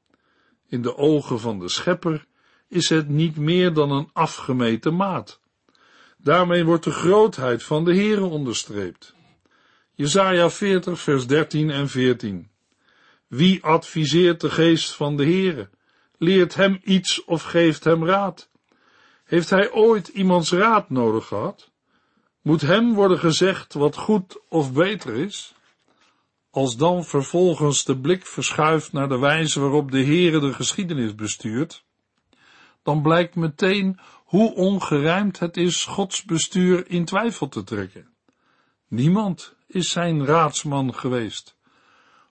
In 0.72 0.82
de 0.82 0.98
ogen 0.98 1.40
van 1.40 1.60
de 1.60 1.70
schepper 1.70 2.26
is 2.68 2.90
het 2.90 3.10
niet 3.10 3.38
meer 3.38 3.74
dan 3.74 3.92
een 3.92 4.10
afgemeten 4.14 4.96
maat. 4.96 5.40
Daarmee 6.18 6.66
wordt 6.66 6.84
de 6.84 6.92
grootheid 6.92 7.64
van 7.64 7.86
de 7.86 7.96
Heere 7.96 8.24
onderstreept. 8.24 9.16
Jesaja 9.94 10.50
40 10.50 11.00
vers 11.00 11.28
13 11.28 11.70
en 11.70 11.90
14. 11.90 12.50
Wie 13.28 13.64
adviseert 13.64 14.42
de 14.42 14.50
geest 14.50 14.92
van 14.94 15.18
de 15.18 15.24
Heere? 15.24 15.70
Leert 16.18 16.56
hem 16.56 16.80
iets 16.84 17.24
of 17.24 17.44
geeft 17.44 17.84
hem 17.84 18.06
raad? 18.06 18.50
Heeft 19.24 19.50
hij 19.50 19.72
ooit 19.72 20.08
iemands 20.08 20.52
raad 20.52 20.90
nodig 20.90 21.28
gehad? 21.28 21.72
Moet 22.42 22.62
hem 22.62 22.94
worden 22.94 23.20
gezegd 23.20 23.74
wat 23.74 23.96
goed 23.96 24.40
of 24.50 24.74
beter 24.74 25.16
is? 25.16 25.54
Als 26.52 26.78
dan 26.78 27.04
vervolgens 27.04 27.84
de 27.84 27.98
blik 27.98 28.26
verschuift 28.26 28.92
naar 28.92 29.10
de 29.10 29.20
wijze 29.20 29.60
waarop 29.60 29.92
de 29.92 30.04
Heere 30.04 30.40
de 30.40 30.54
geschiedenis 30.54 31.16
bestuurt, 31.16 31.84
dan 32.84 33.02
blijkt 33.02 33.36
meteen 33.36 34.00
hoe 34.26 34.56
ongerijmd 34.56 35.40
het 35.40 35.58
is 35.58 35.86
Gods 35.86 36.24
bestuur 36.24 36.90
in 36.90 37.06
twijfel 37.06 37.50
te 37.50 37.64
trekken. 37.64 38.08
Niemand 38.88 39.56
is 39.68 39.90
zijn 39.90 40.26
raadsman 40.26 40.96
geweest. 40.96 41.56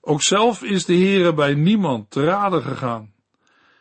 Ook 0.01 0.23
zelf 0.23 0.63
is 0.63 0.85
de 0.85 0.95
Heere 0.95 1.35
bij 1.35 1.55
niemand 1.55 2.11
te 2.11 2.25
raden 2.25 2.63
gegaan. 2.63 3.13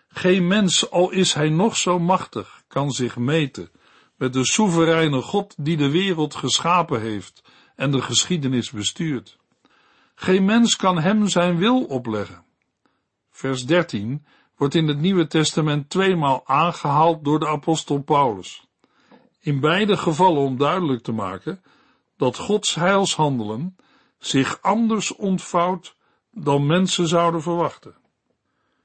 Geen 0.08 0.47
mens, 0.47 0.91
al 0.91 1.12
is 1.12 1.34
hij 1.34 1.49
nog 1.49 1.78
zo 1.78 1.99
machtig, 1.99 2.63
kan 2.67 2.91
zich 2.91 3.17
meten 3.17 3.69
met 4.15 4.34
de 4.34 4.45
soevereine 4.45 5.21
God 5.21 5.56
die 5.58 5.78
de 5.78 5.89
wereld 5.89 6.36
geschapen 6.36 7.02
heeft 7.02 7.41
en 7.75 7.91
de 7.91 8.02
geschiedenis 8.02 8.71
bestuurt. 8.71 9.38
Geen 10.21 10.45
mens 10.45 10.75
kan 10.75 10.99
hem 10.99 11.27
zijn 11.27 11.58
wil 11.58 11.84
opleggen. 11.84 12.43
Vers 13.29 13.65
13 13.65 14.25
wordt 14.55 14.75
in 14.75 14.88
het 14.88 14.99
Nieuwe 14.99 15.27
Testament 15.27 15.89
tweemaal 15.89 16.41
aangehaald 16.45 17.23
door 17.23 17.39
de 17.39 17.47
apostel 17.47 18.01
Paulus. 18.01 18.67
In 19.39 19.60
beide 19.60 19.97
gevallen 19.97 20.41
om 20.41 20.58
duidelijk 20.58 21.03
te 21.03 21.12
maken 21.12 21.62
dat 22.17 22.38
Gods 22.38 22.75
heilshandelen 22.75 23.75
zich 24.17 24.62
anders 24.62 25.15
ontvouwt 25.15 25.95
dan 26.32 26.65
mensen 26.65 27.08
zouden 27.08 27.41
verwachten. 27.41 27.95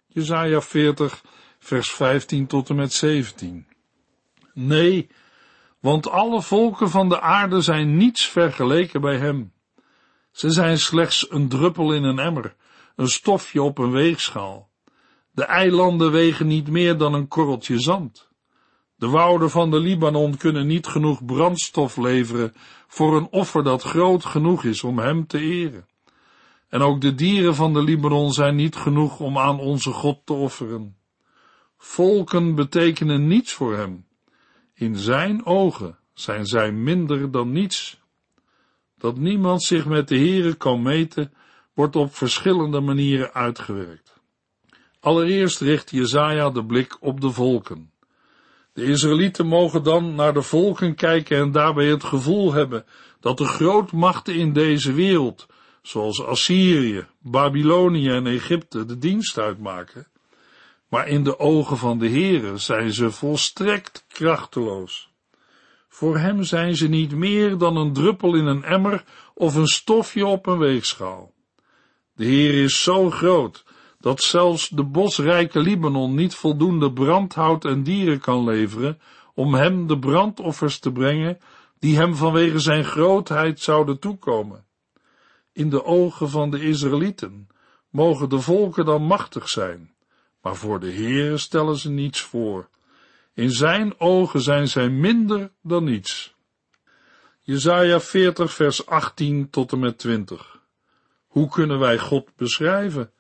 Jesaja 0.06 0.60
40, 0.60 1.24
vers 1.58 1.90
15 1.90 2.46
tot 2.46 2.68
en 2.68 2.76
met 2.76 2.92
17. 2.92 3.66
Nee, 4.52 5.08
want 5.80 6.10
alle 6.10 6.42
volken 6.42 6.90
van 6.90 7.08
de 7.08 7.20
aarde 7.20 7.60
zijn 7.60 7.96
niets 7.96 8.26
vergeleken 8.26 9.00
bij 9.00 9.18
hem. 9.18 9.53
Ze 10.34 10.50
zijn 10.50 10.78
slechts 10.78 11.30
een 11.30 11.48
druppel 11.48 11.92
in 11.92 12.02
een 12.04 12.18
emmer, 12.18 12.54
een 12.96 13.08
stofje 13.08 13.62
op 13.62 13.78
een 13.78 13.90
weegschaal. 13.90 14.70
De 15.30 15.44
eilanden 15.44 16.12
wegen 16.12 16.46
niet 16.46 16.68
meer 16.68 16.98
dan 16.98 17.14
een 17.14 17.28
korreltje 17.28 17.78
zand. 17.78 18.28
De 18.96 19.08
wouden 19.08 19.50
van 19.50 19.70
de 19.70 19.78
Libanon 19.78 20.36
kunnen 20.36 20.66
niet 20.66 20.86
genoeg 20.86 21.24
brandstof 21.24 21.96
leveren 21.96 22.52
voor 22.86 23.16
een 23.16 23.28
offer 23.30 23.64
dat 23.64 23.82
groot 23.82 24.24
genoeg 24.24 24.64
is 24.64 24.84
om 24.84 24.98
hem 24.98 25.26
te 25.26 25.38
eren. 25.38 25.86
En 26.68 26.80
ook 26.80 27.00
de 27.00 27.14
dieren 27.14 27.54
van 27.54 27.72
de 27.72 27.82
Libanon 27.82 28.32
zijn 28.32 28.56
niet 28.56 28.76
genoeg 28.76 29.20
om 29.20 29.38
aan 29.38 29.60
onze 29.60 29.90
God 29.90 30.20
te 30.24 30.32
offeren. 30.32 30.96
Volken 31.76 32.54
betekenen 32.54 33.26
niets 33.26 33.52
voor 33.52 33.76
hem. 33.76 34.06
In 34.74 34.96
zijn 34.96 35.46
ogen 35.46 35.98
zijn 36.14 36.46
zij 36.46 36.72
minder 36.72 37.30
dan 37.30 37.52
niets. 37.52 38.02
Dat 39.04 39.18
niemand 39.18 39.62
zich 39.62 39.86
met 39.86 40.08
de 40.08 40.18
Here 40.18 40.54
kan 40.54 40.82
meten, 40.82 41.32
wordt 41.74 41.96
op 41.96 42.14
verschillende 42.14 42.80
manieren 42.80 43.32
uitgewerkt. 43.32 44.20
Allereerst 45.00 45.60
richt 45.60 45.90
Jezaja 45.90 46.50
de 46.50 46.64
blik 46.64 46.96
op 47.00 47.20
de 47.20 47.30
volken. 47.30 47.90
De 48.72 48.84
Israëlieten 48.84 49.46
mogen 49.46 49.82
dan 49.82 50.14
naar 50.14 50.34
de 50.34 50.42
volken 50.42 50.94
kijken 50.94 51.38
en 51.38 51.52
daarbij 51.52 51.86
het 51.86 52.04
gevoel 52.04 52.52
hebben 52.52 52.84
dat 53.20 53.38
de 53.38 53.44
grootmachten 53.44 54.34
in 54.34 54.52
deze 54.52 54.92
wereld, 54.92 55.46
zoals 55.82 56.22
Assyrië, 56.22 57.06
Babylonië 57.18 58.10
en 58.10 58.26
Egypte, 58.26 58.84
de 58.84 58.98
dienst 58.98 59.38
uitmaken. 59.38 60.06
Maar 60.88 61.08
in 61.08 61.24
de 61.24 61.38
ogen 61.38 61.76
van 61.76 61.98
de 61.98 62.08
Heere 62.08 62.58
zijn 62.58 62.92
ze 62.92 63.10
volstrekt 63.10 64.04
krachteloos. 64.08 65.12
Voor 65.94 66.18
hem 66.18 66.42
zijn 66.42 66.76
ze 66.76 66.88
niet 66.88 67.14
meer 67.14 67.58
dan 67.58 67.76
een 67.76 67.92
druppel 67.92 68.34
in 68.34 68.46
een 68.46 68.64
emmer 68.64 69.04
of 69.34 69.54
een 69.54 69.66
stofje 69.66 70.26
op 70.26 70.46
een 70.46 70.58
weegschaal. 70.58 71.32
De 72.14 72.24
Heer 72.24 72.62
is 72.62 72.82
zo 72.82 73.10
groot 73.10 73.64
dat 74.00 74.22
zelfs 74.22 74.68
de 74.68 74.84
bosrijke 74.84 75.60
Libanon 75.60 76.14
niet 76.14 76.34
voldoende 76.34 76.92
brandhout 76.92 77.64
en 77.64 77.82
dieren 77.82 78.20
kan 78.20 78.44
leveren 78.44 79.00
om 79.34 79.54
hem 79.54 79.86
de 79.86 79.98
brandoffers 79.98 80.78
te 80.78 80.92
brengen 80.92 81.38
die 81.78 81.96
hem 81.96 82.14
vanwege 82.14 82.58
zijn 82.58 82.84
grootheid 82.84 83.60
zouden 83.60 83.98
toekomen. 83.98 84.64
In 85.52 85.70
de 85.70 85.84
ogen 85.84 86.30
van 86.30 86.50
de 86.50 86.60
Israëlieten 86.60 87.48
mogen 87.90 88.28
de 88.28 88.40
volken 88.40 88.84
dan 88.84 89.02
machtig 89.02 89.48
zijn, 89.48 89.94
maar 90.42 90.56
voor 90.56 90.80
de 90.80 90.92
Heere 90.92 91.38
stellen 91.38 91.76
ze 91.76 91.90
niets 91.90 92.20
voor. 92.20 92.68
In 93.34 93.50
zijn 93.50 94.00
ogen 94.00 94.40
zijn 94.40 94.68
zij 94.68 94.88
minder 94.88 95.52
dan 95.62 95.84
niets. 95.84 96.34
Jezaja 97.40 98.00
40 98.00 98.52
vers 98.52 98.86
18 98.86 99.50
tot 99.50 99.72
en 99.72 99.78
met 99.78 99.98
20. 99.98 100.60
Hoe 101.26 101.48
kunnen 101.48 101.78
wij 101.78 101.98
God 101.98 102.36
beschrijven? 102.36 103.12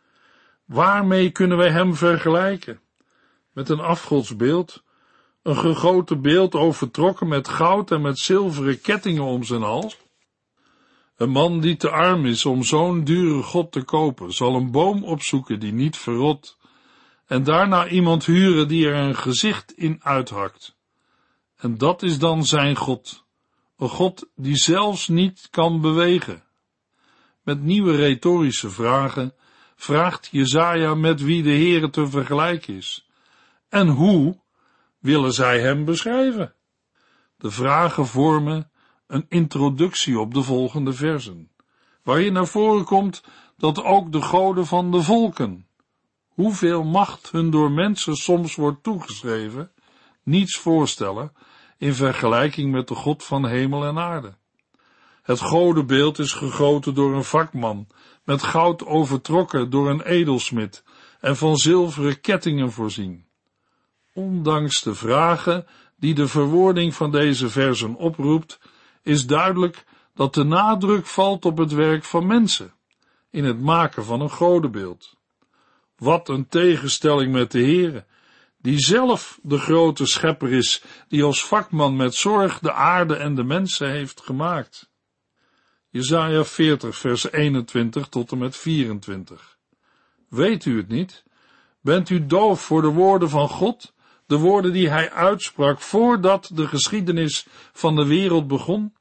Waarmee 0.64 1.30
kunnen 1.30 1.56
wij 1.56 1.70
hem 1.70 1.94
vergelijken? 1.94 2.80
Met 3.52 3.68
een 3.68 3.80
afgodsbeeld? 3.80 4.82
Een 5.42 5.56
gegoten 5.56 6.20
beeld 6.20 6.54
overtrokken 6.54 7.28
met 7.28 7.48
goud 7.48 7.90
en 7.90 8.00
met 8.00 8.18
zilveren 8.18 8.80
kettingen 8.80 9.24
om 9.24 9.44
zijn 9.44 9.62
hals? 9.62 9.98
Een 11.16 11.30
man 11.30 11.60
die 11.60 11.76
te 11.76 11.90
arm 11.90 12.26
is 12.26 12.44
om 12.46 12.62
zo'n 12.62 13.04
dure 13.04 13.42
God 13.42 13.72
te 13.72 13.82
kopen, 13.82 14.32
zal 14.32 14.54
een 14.54 14.70
boom 14.70 15.04
opzoeken 15.04 15.60
die 15.60 15.72
niet 15.72 15.96
verrot, 15.96 16.58
en 17.26 17.44
daarna 17.44 17.88
iemand 17.88 18.24
huren 18.24 18.68
die 18.68 18.86
er 18.86 18.94
een 18.94 19.16
gezicht 19.16 19.72
in 19.76 20.00
uithakt. 20.02 20.76
En 21.56 21.78
dat 21.78 22.02
is 22.02 22.18
dan 22.18 22.44
zijn 22.44 22.76
God, 22.76 23.24
een 23.76 23.88
God 23.88 24.28
die 24.34 24.56
zelfs 24.56 25.08
niet 25.08 25.48
kan 25.50 25.80
bewegen. 25.80 26.42
Met 27.42 27.62
nieuwe 27.62 27.96
retorische 27.96 28.70
vragen 28.70 29.34
vraagt 29.76 30.28
Jezaja 30.30 30.94
met 30.94 31.22
wie 31.22 31.42
de 31.42 31.50
Heere 31.50 31.90
te 31.90 32.06
vergelijken 32.06 32.74
is. 32.74 33.08
En 33.68 33.88
hoe 33.88 34.40
willen 34.98 35.32
zij 35.32 35.60
hem 35.60 35.84
beschrijven? 35.84 36.54
De 37.36 37.50
vragen 37.50 38.06
vormen 38.06 38.70
een 39.06 39.26
introductie 39.28 40.18
op 40.18 40.34
de 40.34 40.42
volgende 40.42 40.92
versen, 40.92 41.50
waarin 42.02 42.32
naar 42.32 42.46
voren 42.46 42.84
komt 42.84 43.22
dat 43.56 43.82
ook 43.82 44.12
de 44.12 44.22
goden 44.22 44.66
van 44.66 44.90
de 44.90 45.02
volken, 45.02 45.63
hoeveel 46.34 46.84
macht 46.84 47.30
hun 47.30 47.50
door 47.50 47.70
mensen 47.70 48.16
soms 48.16 48.54
wordt 48.54 48.82
toegeschreven, 48.82 49.70
niets 50.22 50.58
voorstellen 50.58 51.32
in 51.78 51.94
vergelijking 51.94 52.72
met 52.72 52.88
de 52.88 52.94
God 52.94 53.24
van 53.24 53.46
hemel 53.46 53.84
en 53.84 53.98
aarde. 53.98 54.34
Het 55.22 55.40
godenbeeld 55.40 56.18
is 56.18 56.32
gegoten 56.32 56.94
door 56.94 57.14
een 57.14 57.24
vakman, 57.24 57.86
met 58.24 58.42
goud 58.42 58.86
overtrokken 58.86 59.70
door 59.70 59.90
een 59.90 60.02
edelsmid 60.02 60.84
en 61.20 61.36
van 61.36 61.56
zilveren 61.56 62.20
kettingen 62.20 62.72
voorzien. 62.72 63.26
Ondanks 64.14 64.82
de 64.82 64.94
vragen 64.94 65.66
die 65.96 66.14
de 66.14 66.28
verwoording 66.28 66.94
van 66.94 67.10
deze 67.10 67.50
versen 67.50 67.94
oproept, 67.94 68.60
is 69.02 69.26
duidelijk 69.26 69.84
dat 70.14 70.34
de 70.34 70.44
nadruk 70.44 71.06
valt 71.06 71.44
op 71.44 71.58
het 71.58 71.72
werk 71.72 72.04
van 72.04 72.26
mensen, 72.26 72.74
in 73.30 73.44
het 73.44 73.60
maken 73.60 74.04
van 74.04 74.20
een 74.20 74.30
godenbeeld. 74.30 75.13
Wat 76.04 76.28
een 76.28 76.48
tegenstelling 76.48 77.32
met 77.32 77.50
de 77.50 77.58
Heere, 77.58 78.04
die 78.58 78.78
zelf 78.78 79.38
de 79.42 79.58
grote 79.58 80.06
schepper 80.06 80.52
is, 80.52 80.82
die 81.08 81.22
als 81.22 81.44
vakman 81.44 81.96
met 81.96 82.14
zorg 82.14 82.58
de 82.58 82.72
aarde 82.72 83.16
en 83.16 83.34
de 83.34 83.44
mensen 83.44 83.90
heeft 83.90 84.20
gemaakt. 84.20 84.90
Jesaja 85.88 86.44
40 86.44 86.96
vers 86.96 87.32
21 87.32 88.08
tot 88.08 88.32
en 88.32 88.38
met 88.38 88.56
24. 88.56 89.58
Weet 90.28 90.64
u 90.64 90.76
het 90.76 90.88
niet? 90.88 91.24
Bent 91.80 92.10
u 92.10 92.26
doof 92.26 92.60
voor 92.60 92.82
de 92.82 92.92
woorden 92.92 93.30
van 93.30 93.48
God, 93.48 93.94
de 94.26 94.36
woorden 94.38 94.72
die 94.72 94.88
hij 94.88 95.10
uitsprak 95.12 95.80
voordat 95.80 96.50
de 96.54 96.66
geschiedenis 96.66 97.46
van 97.72 97.96
de 97.96 98.06
wereld 98.06 98.46
begon? 98.48 98.94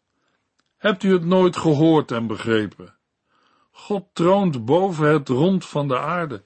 Hebt 0.77 1.03
u 1.03 1.13
het 1.13 1.25
nooit 1.25 1.57
gehoord 1.57 2.11
en 2.11 2.27
begrepen? 2.27 2.95
God 3.71 4.05
troont 4.13 4.65
boven 4.65 5.07
het 5.07 5.29
rond 5.29 5.65
van 5.65 5.87
de 5.87 5.99
aarde. 5.99 6.43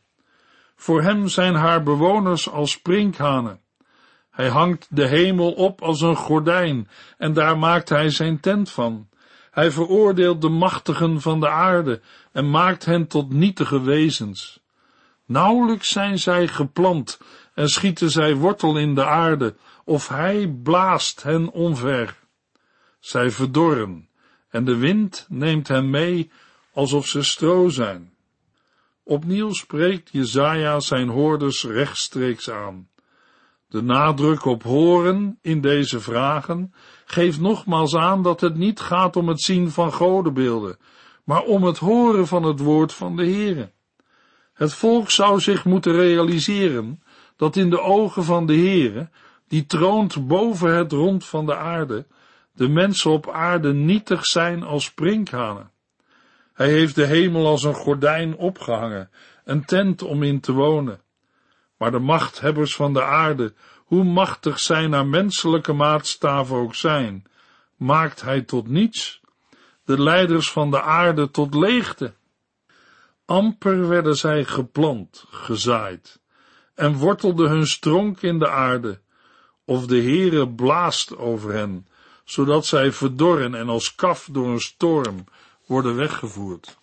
Voor 0.78 1.02
hem 1.02 1.28
zijn 1.28 1.56
haar 1.56 1.84
bewoners 1.84 2.50
als 2.50 2.72
sprinkhanen. 2.72 3.62
Hij 4.32 4.48
hangt 4.50 4.88
de 4.90 5.08
hemel 5.08 5.52
op 5.52 5.82
als 5.82 6.02
een 6.02 6.16
gordijn 6.16 6.90
en 7.18 7.34
daar 7.34 7.58
maakt 7.58 7.90
hij 7.90 8.10
zijn 8.10 8.40
tent 8.40 8.72
van. 8.72 9.10
Hij 9.52 9.72
veroordeelt 9.72 10.42
de 10.42 10.50
machtigen 10.50 11.22
van 11.22 11.40
de 11.40 11.50
aarde 11.50 12.02
en 12.32 12.50
maakt 12.50 12.86
hen 12.86 13.08
tot 13.08 13.34
nietige 13.34 13.82
wezens. 13.82 14.60
Nauwelijks 15.26 15.90
zijn 15.90 16.20
zij 16.20 16.48
geplant 16.48 17.20
en 17.54 17.70
schieten 17.70 18.10
zij 18.10 18.36
wortel 18.36 18.78
in 18.78 18.96
de 18.96 19.06
aarde, 19.06 19.56
of 19.86 20.08
hij 20.08 20.48
blaast 20.64 21.24
hen 21.24 21.52
omver. 21.52 22.18
Zij 23.00 23.32
verdorren 23.32 24.10
en 24.50 24.66
de 24.66 24.76
wind 24.76 25.26
neemt 25.30 25.68
hen 25.68 25.90
mee 25.90 26.32
alsof 26.74 27.08
ze 27.08 27.24
stro 27.24 27.70
zijn. 27.70 28.17
Opnieuw 29.08 29.52
spreekt 29.54 30.10
Jezaja 30.12 30.80
zijn 30.80 31.10
hoorders 31.10 31.64
rechtstreeks 31.64 32.50
aan. 32.50 32.90
De 33.68 33.82
nadruk 33.82 34.46
op 34.46 34.64
horen 34.64 35.40
in 35.42 35.62
deze 35.62 36.00
vragen 36.00 36.74
geeft 37.06 37.40
nogmaals 37.40 37.96
aan 37.96 38.24
dat 38.24 38.42
het 38.42 38.56
niet 38.56 38.80
gaat 38.80 39.16
om 39.16 39.28
het 39.28 39.42
zien 39.42 39.72
van 39.72 39.94
godenbeelden, 39.94 40.78
maar 41.24 41.44
om 41.44 41.64
het 41.64 41.78
horen 41.78 42.28
van 42.28 42.44
het 42.44 42.60
woord 42.60 42.94
van 42.94 43.16
de 43.16 43.24
Heere. 43.24 43.72
Het 44.54 44.74
volk 44.74 45.10
zou 45.10 45.40
zich 45.40 45.66
moeten 45.66 45.94
realiseren 45.94 47.04
dat 47.36 47.56
in 47.56 47.70
de 47.70 47.82
ogen 47.82 48.24
van 48.24 48.46
de 48.46 48.56
Heere, 48.56 49.10
die 49.48 49.66
troont 49.66 50.28
boven 50.28 50.76
het 50.76 50.92
rond 50.92 51.26
van 51.26 51.46
de 51.46 51.56
aarde, 51.56 52.08
de 52.54 52.68
mensen 52.68 53.12
op 53.12 53.30
aarde 53.30 53.74
nietig 53.74 54.26
zijn 54.26 54.64
als 54.64 54.84
sprinkhanen. 54.84 55.72
Hij 56.58 56.70
heeft 56.70 56.96
de 56.96 57.06
hemel 57.06 57.48
als 57.48 57.64
een 57.64 57.74
gordijn 57.74 58.36
opgehangen, 58.36 59.10
een 59.44 59.66
tent 59.66 60.02
om 60.02 60.24
in 60.24 60.40
te 60.40 60.52
wonen. 60.52 61.02
Maar 61.78 61.92
de 61.92 62.00
machthebbers 62.00 62.76
van 62.76 62.94
de 62.94 63.04
aarde, 63.04 63.54
hoe 63.86 64.04
machtig 64.04 64.60
zij 64.60 64.88
naar 64.88 65.06
menselijke 65.06 65.74
maatstaven 65.74 66.56
ook 66.56 66.76
zijn, 66.76 67.24
maakt 67.76 68.22
hij 68.22 68.42
tot 68.42 68.68
niets, 68.68 69.22
de 69.86 70.02
leiders 70.02 70.52
van 70.52 70.72
de 70.72 70.82
aarde 70.82 71.32
tot 71.32 71.54
leegte. 71.54 72.14
Amper 73.26 73.88
werden 73.88 74.16
zij 74.16 74.46
geplant, 74.46 75.26
gezaaid, 75.30 76.20
en 76.76 76.96
wortelde 76.96 77.48
hun 77.48 77.68
stronk 77.68 78.22
in 78.22 78.40
de 78.40 78.50
aarde, 78.50 79.00
of 79.66 79.86
de 79.86 80.02
Heere 80.02 80.50
blaast 80.50 81.18
over 81.18 81.54
hen, 81.54 81.88
zodat 82.24 82.66
zij 82.66 82.92
verdorren 82.92 83.56
en 83.56 83.70
als 83.70 83.96
kaf 83.96 84.30
door 84.32 84.48
een 84.48 84.60
storm 84.60 85.26
worden 85.68 85.96
weggevoerd. 85.96 86.78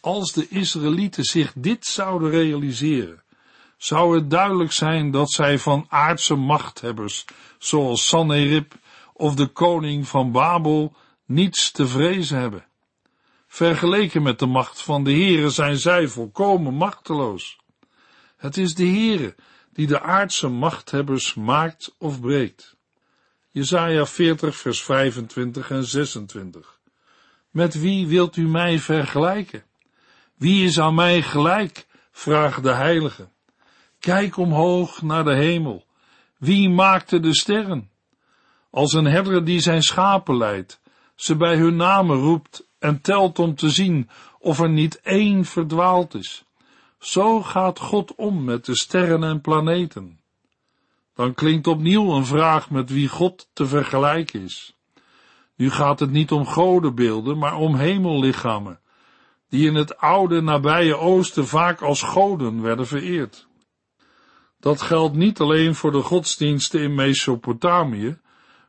Als 0.00 0.32
de 0.32 0.48
Israëlieten 0.48 1.24
zich 1.24 1.52
dit 1.56 1.86
zouden 1.86 2.30
realiseren, 2.30 3.22
zou 3.76 4.14
het 4.14 4.30
duidelijk 4.30 4.72
zijn 4.72 5.10
dat 5.10 5.30
zij 5.30 5.58
van 5.58 5.86
aardse 5.88 6.34
machthebbers, 6.34 7.24
zoals 7.58 8.08
Sanherib 8.08 8.74
of 9.12 9.34
de 9.34 9.46
koning 9.46 10.08
van 10.08 10.32
Babel, 10.32 10.96
niets 11.24 11.70
te 11.70 11.86
vrezen 11.86 12.38
hebben. 12.38 12.66
Vergeleken 13.46 14.22
met 14.22 14.38
de 14.38 14.46
macht 14.46 14.82
van 14.82 15.04
de 15.04 15.12
Heere 15.12 15.50
zijn 15.50 15.78
zij 15.78 16.08
volkomen 16.08 16.74
machteloos. 16.74 17.58
Het 18.36 18.56
is 18.56 18.74
de 18.74 18.86
Heere 18.86 19.34
die 19.72 19.86
de 19.86 20.00
aardse 20.00 20.48
machthebbers 20.48 21.34
maakt 21.34 21.94
of 21.98 22.20
breekt. 22.20 22.76
Jesaja 23.50 24.06
40 24.06 24.56
vers 24.56 24.82
25 24.82 25.70
en 25.70 25.84
26. 25.84 26.71
Met 27.52 27.80
wie 27.80 28.06
wilt 28.06 28.36
u 28.36 28.48
mij 28.48 28.78
vergelijken? 28.78 29.64
Wie 30.36 30.64
is 30.64 30.80
aan 30.80 30.94
mij 30.94 31.22
gelijk? 31.22 31.86
vraagt 32.10 32.62
de 32.62 32.72
heilige. 32.72 33.28
Kijk 33.98 34.36
omhoog 34.36 35.02
naar 35.02 35.24
de 35.24 35.34
hemel. 35.34 35.84
Wie 36.38 36.70
maakte 36.70 37.20
de 37.20 37.34
sterren? 37.34 37.90
Als 38.70 38.92
een 38.92 39.04
herder 39.04 39.44
die 39.44 39.60
zijn 39.60 39.82
schapen 39.82 40.36
leidt, 40.36 40.80
ze 41.14 41.36
bij 41.36 41.56
hun 41.56 41.76
namen 41.76 42.16
roept 42.16 42.66
en 42.78 43.00
telt 43.00 43.38
om 43.38 43.54
te 43.54 43.70
zien 43.70 44.10
of 44.38 44.60
er 44.60 44.70
niet 44.70 45.00
één 45.00 45.44
verdwaald 45.44 46.14
is. 46.14 46.44
Zo 46.98 47.42
gaat 47.42 47.78
God 47.78 48.14
om 48.14 48.44
met 48.44 48.64
de 48.64 48.76
sterren 48.76 49.24
en 49.24 49.40
planeten. 49.40 50.20
Dan 51.14 51.34
klinkt 51.34 51.66
opnieuw 51.66 52.12
een 52.12 52.26
vraag 52.26 52.70
met 52.70 52.90
wie 52.90 53.08
God 53.08 53.48
te 53.52 53.66
vergelijken 53.66 54.42
is. 54.42 54.76
Nu 55.62 55.70
gaat 55.70 56.00
het 56.00 56.10
niet 56.10 56.32
om 56.32 56.46
godenbeelden, 56.46 57.38
maar 57.38 57.56
om 57.56 57.74
hemellichamen, 57.74 58.80
die 59.48 59.66
in 59.66 59.74
het 59.74 59.96
oude 59.96 60.40
nabije 60.40 60.96
oosten 60.96 61.46
vaak 61.46 61.80
als 61.80 62.02
goden 62.02 62.62
werden 62.62 62.86
vereerd. 62.86 63.46
Dat 64.60 64.80
geldt 64.82 65.14
niet 65.14 65.40
alleen 65.40 65.74
voor 65.74 65.92
de 65.92 66.02
godsdiensten 66.02 66.80
in 66.80 66.94
Mesopotamië, 66.94 68.18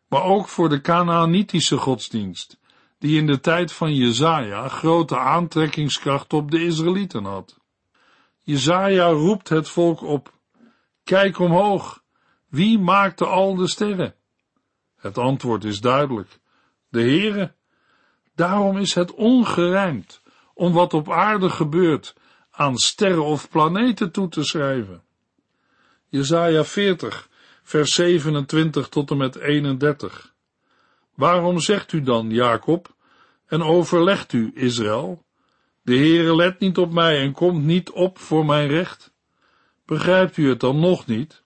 maar 0.07 0.23
ook 0.23 0.47
voor 0.47 0.69
de 0.69 0.81
Canaanitische 0.81 1.77
godsdienst, 1.77 2.59
die 2.99 3.19
in 3.19 3.25
de 3.25 3.39
tijd 3.39 3.71
van 3.71 3.95
Jezaja 3.95 4.67
grote 4.67 5.17
aantrekkingskracht 5.17 6.33
op 6.33 6.51
de 6.51 6.65
Israëlieten 6.65 7.25
had. 7.25 7.59
Jezaja 8.43 9.07
roept 9.07 9.49
het 9.49 9.69
volk 9.69 10.01
op, 10.01 10.33
kijk 11.03 11.39
omhoog, 11.39 12.03
wie 12.49 12.79
maakte 12.79 13.25
al 13.25 13.55
de 13.55 13.67
sterren? 13.67 14.15
Het 14.95 15.17
antwoord 15.17 15.63
is 15.63 15.79
duidelijk, 15.79 16.41
de 16.93 17.01
Heere. 17.01 17.53
Daarom 18.35 18.77
is 18.77 18.93
het 18.93 19.13
ongerijmd, 19.13 20.21
om 20.53 20.73
wat 20.73 20.93
op 20.93 21.11
aarde 21.11 21.49
gebeurt 21.49 22.15
aan 22.51 22.77
sterren 22.77 23.23
of 23.23 23.49
planeten 23.49 24.11
toe 24.11 24.29
te 24.29 24.43
schrijven. 24.43 25.03
Jesaja 26.07 26.63
40, 26.63 27.29
vers 27.63 27.93
27 27.93 28.89
tot 28.89 29.11
en 29.11 29.17
met 29.17 29.35
31. 29.35 30.33
Waarom 31.15 31.59
zegt 31.59 31.91
u 31.91 32.01
dan, 32.01 32.29
Jacob, 32.29 32.95
en 33.45 33.61
overlegt 33.63 34.33
u, 34.33 34.51
Israël? 34.55 35.25
De 35.81 35.95
Heere 35.95 36.35
let 36.35 36.59
niet 36.59 36.77
op 36.77 36.91
mij 36.91 37.19
en 37.19 37.31
komt 37.31 37.63
niet 37.63 37.91
op 37.91 38.19
voor 38.19 38.45
mijn 38.45 38.67
recht. 38.67 39.13
Begrijpt 39.85 40.37
u 40.37 40.49
het 40.49 40.59
dan 40.59 40.79
nog 40.79 41.05
niet? 41.05 41.43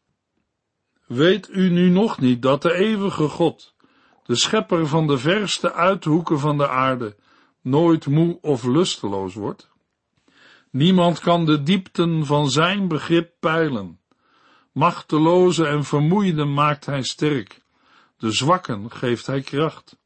Weet 1.05 1.49
u 1.49 1.69
nu 1.69 1.89
nog 1.89 2.19
niet 2.19 2.41
dat 2.41 2.61
de 2.61 2.73
eeuwige 2.73 3.27
God, 3.27 3.75
de 4.27 4.35
schepper 4.35 4.87
van 4.87 5.07
de 5.07 5.17
verste 5.17 5.73
uithoeken 5.73 6.39
van 6.39 6.57
de 6.57 6.69
aarde, 6.69 7.15
nooit 7.61 8.07
moe 8.07 8.37
of 8.41 8.63
lusteloos 8.63 9.33
wordt? 9.33 9.69
Niemand 10.71 11.19
kan 11.19 11.45
de 11.45 11.63
diepten 11.63 12.25
van 12.25 12.49
zijn 12.49 12.87
begrip 12.87 13.31
peilen. 13.39 13.99
Machteloze 14.71 15.67
en 15.67 15.83
vermoeide 15.83 16.45
maakt 16.45 16.85
hij 16.85 17.03
sterk. 17.03 17.61
De 18.17 18.31
zwakken 18.31 18.91
geeft 18.91 19.25
hij 19.25 19.41
kracht. 19.41 19.97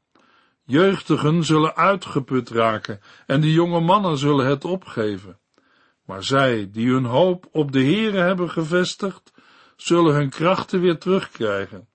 Jeugdigen 0.64 1.44
zullen 1.44 1.76
uitgeput 1.76 2.48
raken 2.48 3.00
en 3.26 3.40
de 3.40 3.52
jonge 3.52 3.80
mannen 3.80 4.18
zullen 4.18 4.46
het 4.46 4.64
opgeven. 4.64 5.38
Maar 6.04 6.24
zij 6.24 6.70
die 6.70 6.90
hun 6.90 7.04
hoop 7.04 7.48
op 7.52 7.72
de 7.72 7.82
Heere 7.82 8.18
hebben 8.18 8.50
gevestigd, 8.50 9.32
zullen 9.76 10.14
hun 10.14 10.30
krachten 10.30 10.80
weer 10.80 10.98
terugkrijgen. 10.98 11.88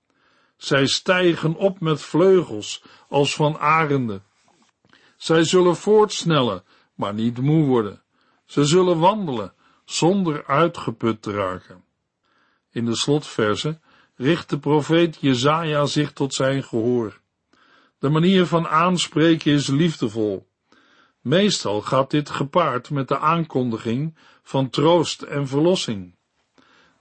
Zij 0.57 0.87
stijgen 0.87 1.55
op 1.55 1.79
met 1.79 2.01
vleugels 2.01 2.83
als 3.09 3.35
van 3.35 3.57
arenden. 3.57 4.23
Zij 5.17 5.43
zullen 5.43 5.75
voortsnellen, 5.75 6.63
maar 6.95 7.13
niet 7.13 7.37
moe 7.37 7.65
worden. 7.65 8.01
Ze 8.45 8.65
zullen 8.65 8.99
wandelen 8.99 9.53
zonder 9.85 10.45
uitgeput 10.45 11.21
te 11.21 11.31
raken. 11.31 11.83
In 12.71 12.85
de 12.85 12.95
slotverse 12.95 13.79
richt 14.15 14.49
de 14.49 14.59
profeet 14.59 15.17
Jezaja 15.19 15.85
zich 15.85 16.11
tot 16.11 16.33
zijn 16.33 16.63
gehoor. 16.63 17.19
De 17.99 18.09
manier 18.09 18.45
van 18.45 18.67
aanspreken 18.67 19.51
is 19.51 19.67
liefdevol. 19.67 20.47
Meestal 21.21 21.81
gaat 21.81 22.11
dit 22.11 22.29
gepaard 22.29 22.89
met 22.89 23.07
de 23.07 23.19
aankondiging 23.19 24.15
van 24.43 24.69
troost 24.69 25.21
en 25.21 25.47
verlossing. 25.47 26.15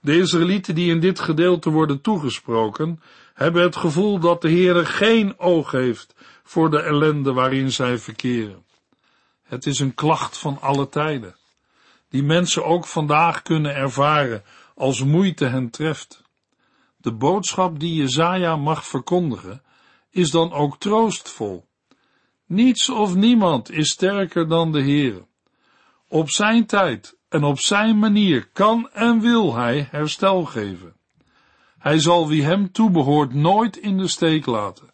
De 0.01 0.17
Israëlieten 0.17 0.75
die 0.75 0.91
in 0.91 0.99
dit 0.99 1.19
gedeelte 1.19 1.69
worden 1.69 2.01
toegesproken, 2.01 3.01
hebben 3.37 3.63
het 3.63 3.75
gevoel 3.75 4.19
dat 4.19 4.41
de 4.41 4.49
Heere 4.49 4.85
geen 4.85 5.39
oog 5.39 5.71
heeft 5.71 6.15
voor 6.43 6.69
de 6.69 6.81
ellende 6.81 7.33
waarin 7.33 7.71
zij 7.71 7.97
verkeren. 7.97 8.65
Het 9.43 9.65
is 9.65 9.79
een 9.79 9.93
klacht 9.93 10.37
van 10.37 10.61
alle 10.61 10.89
tijden, 10.89 11.35
die 12.09 12.23
mensen 12.23 12.65
ook 12.65 12.85
vandaag 12.85 13.41
kunnen 13.41 13.75
ervaren 13.75 14.43
als 14.75 15.03
moeite 15.03 15.45
hen 15.45 15.69
treft. 15.69 16.23
De 16.97 17.11
boodschap 17.11 17.79
die 17.79 17.93
Jezaja 17.93 18.55
mag 18.55 18.85
verkondigen, 18.85 19.61
is 20.09 20.31
dan 20.31 20.51
ook 20.51 20.79
troostvol. 20.79 21.67
Niets 22.45 22.89
of 22.89 23.15
niemand 23.15 23.71
is 23.71 23.89
sterker 23.89 24.47
dan 24.47 24.71
de 24.71 24.81
Heere. 24.81 25.25
Op 26.07 26.29
zijn 26.29 26.65
tijd 26.65 27.17
en 27.29 27.43
op 27.43 27.59
zijn 27.59 27.99
manier 27.99 28.47
kan 28.47 28.89
en 28.91 29.19
wil 29.19 29.55
hij 29.55 29.87
herstel 29.91 30.45
geven. 30.45 30.96
Hij 31.87 31.99
zal 31.99 32.27
wie 32.27 32.43
hem 32.43 32.71
toebehoort 32.71 33.33
nooit 33.33 33.77
in 33.77 33.97
de 33.97 34.07
steek 34.07 34.45
laten. 34.45 34.89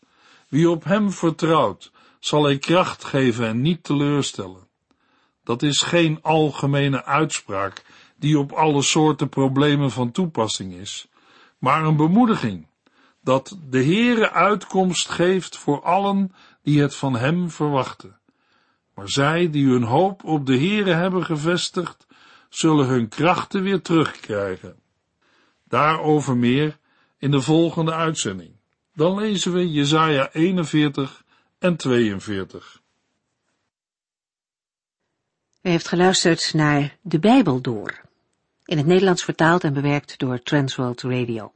Wie 0.49 0.69
op 0.69 0.83
hem 0.83 1.11
vertrouwt, 1.11 1.91
zal 2.19 2.43
hij 2.43 2.57
kracht 2.57 3.03
geven 3.03 3.47
en 3.47 3.61
niet 3.61 3.83
teleurstellen. 3.83 4.67
Dat 5.43 5.61
is 5.61 5.81
geen 5.81 6.19
algemene 6.21 7.05
uitspraak 7.05 7.85
die 8.15 8.39
op 8.39 8.51
alle 8.51 8.81
soorten 8.81 9.29
problemen 9.29 9.91
van 9.91 10.11
toepassing 10.11 10.73
is, 10.73 11.07
maar 11.57 11.83
een 11.83 11.95
bemoediging 11.95 12.67
dat 13.21 13.57
de 13.69 13.83
Heere 13.83 14.31
uitkomst 14.31 15.09
geeft 15.09 15.57
voor 15.57 15.81
allen 15.81 16.35
die 16.63 16.81
het 16.81 16.95
van 16.95 17.15
hem 17.15 17.49
verwachten. 17.49 18.19
Maar 18.95 19.09
zij 19.09 19.49
die 19.49 19.67
hun 19.67 19.83
hoop 19.83 20.23
op 20.23 20.45
de 20.45 20.57
Heere 20.57 20.93
hebben 20.93 21.25
gevestigd, 21.25 22.07
zullen 22.49 22.87
hun 22.87 23.07
krachten 23.07 23.63
weer 23.63 23.81
terugkrijgen. 23.81 24.75
Daarover 25.67 26.37
meer 26.37 26.81
in 27.23 27.31
de 27.31 27.41
volgende 27.41 27.93
uitzending. 27.93 28.51
Dan 28.93 29.15
lezen 29.15 29.53
we 29.53 29.71
Jesaja 29.71 30.29
41 30.31 31.23
en 31.59 31.75
42. 31.75 32.81
U 35.61 35.69
heeft 35.69 35.87
geluisterd 35.87 36.53
naar 36.53 36.97
De 37.01 37.19
Bijbel 37.19 37.61
Door, 37.61 38.01
in 38.65 38.77
het 38.77 38.85
Nederlands 38.85 39.23
vertaald 39.23 39.63
en 39.63 39.73
bewerkt 39.73 40.19
door 40.19 40.41
Transworld 40.41 41.01
Radio. 41.01 41.53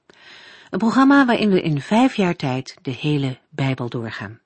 Een 0.70 0.80
programma 0.80 1.26
waarin 1.26 1.50
we 1.50 1.62
in 1.62 1.82
vijf 1.82 2.16
jaar 2.16 2.36
tijd 2.36 2.76
de 2.82 2.92
hele 2.92 3.38
Bijbel 3.50 3.90
doorgaan. 3.90 4.40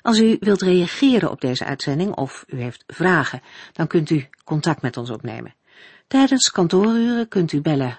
Als 0.00 0.18
u 0.18 0.36
wilt 0.40 0.62
reageren 0.62 1.30
op 1.30 1.40
deze 1.40 1.64
uitzending 1.64 2.14
of 2.14 2.44
u 2.48 2.60
heeft 2.60 2.84
vragen, 2.86 3.42
dan 3.72 3.86
kunt 3.86 4.10
u 4.10 4.28
contact 4.44 4.82
met 4.82 4.96
ons 4.96 5.10
opnemen. 5.10 5.54
Tijdens 6.06 6.50
kantooruren 6.50 7.28
kunt 7.28 7.52
u 7.52 7.60
bellen 7.60 7.98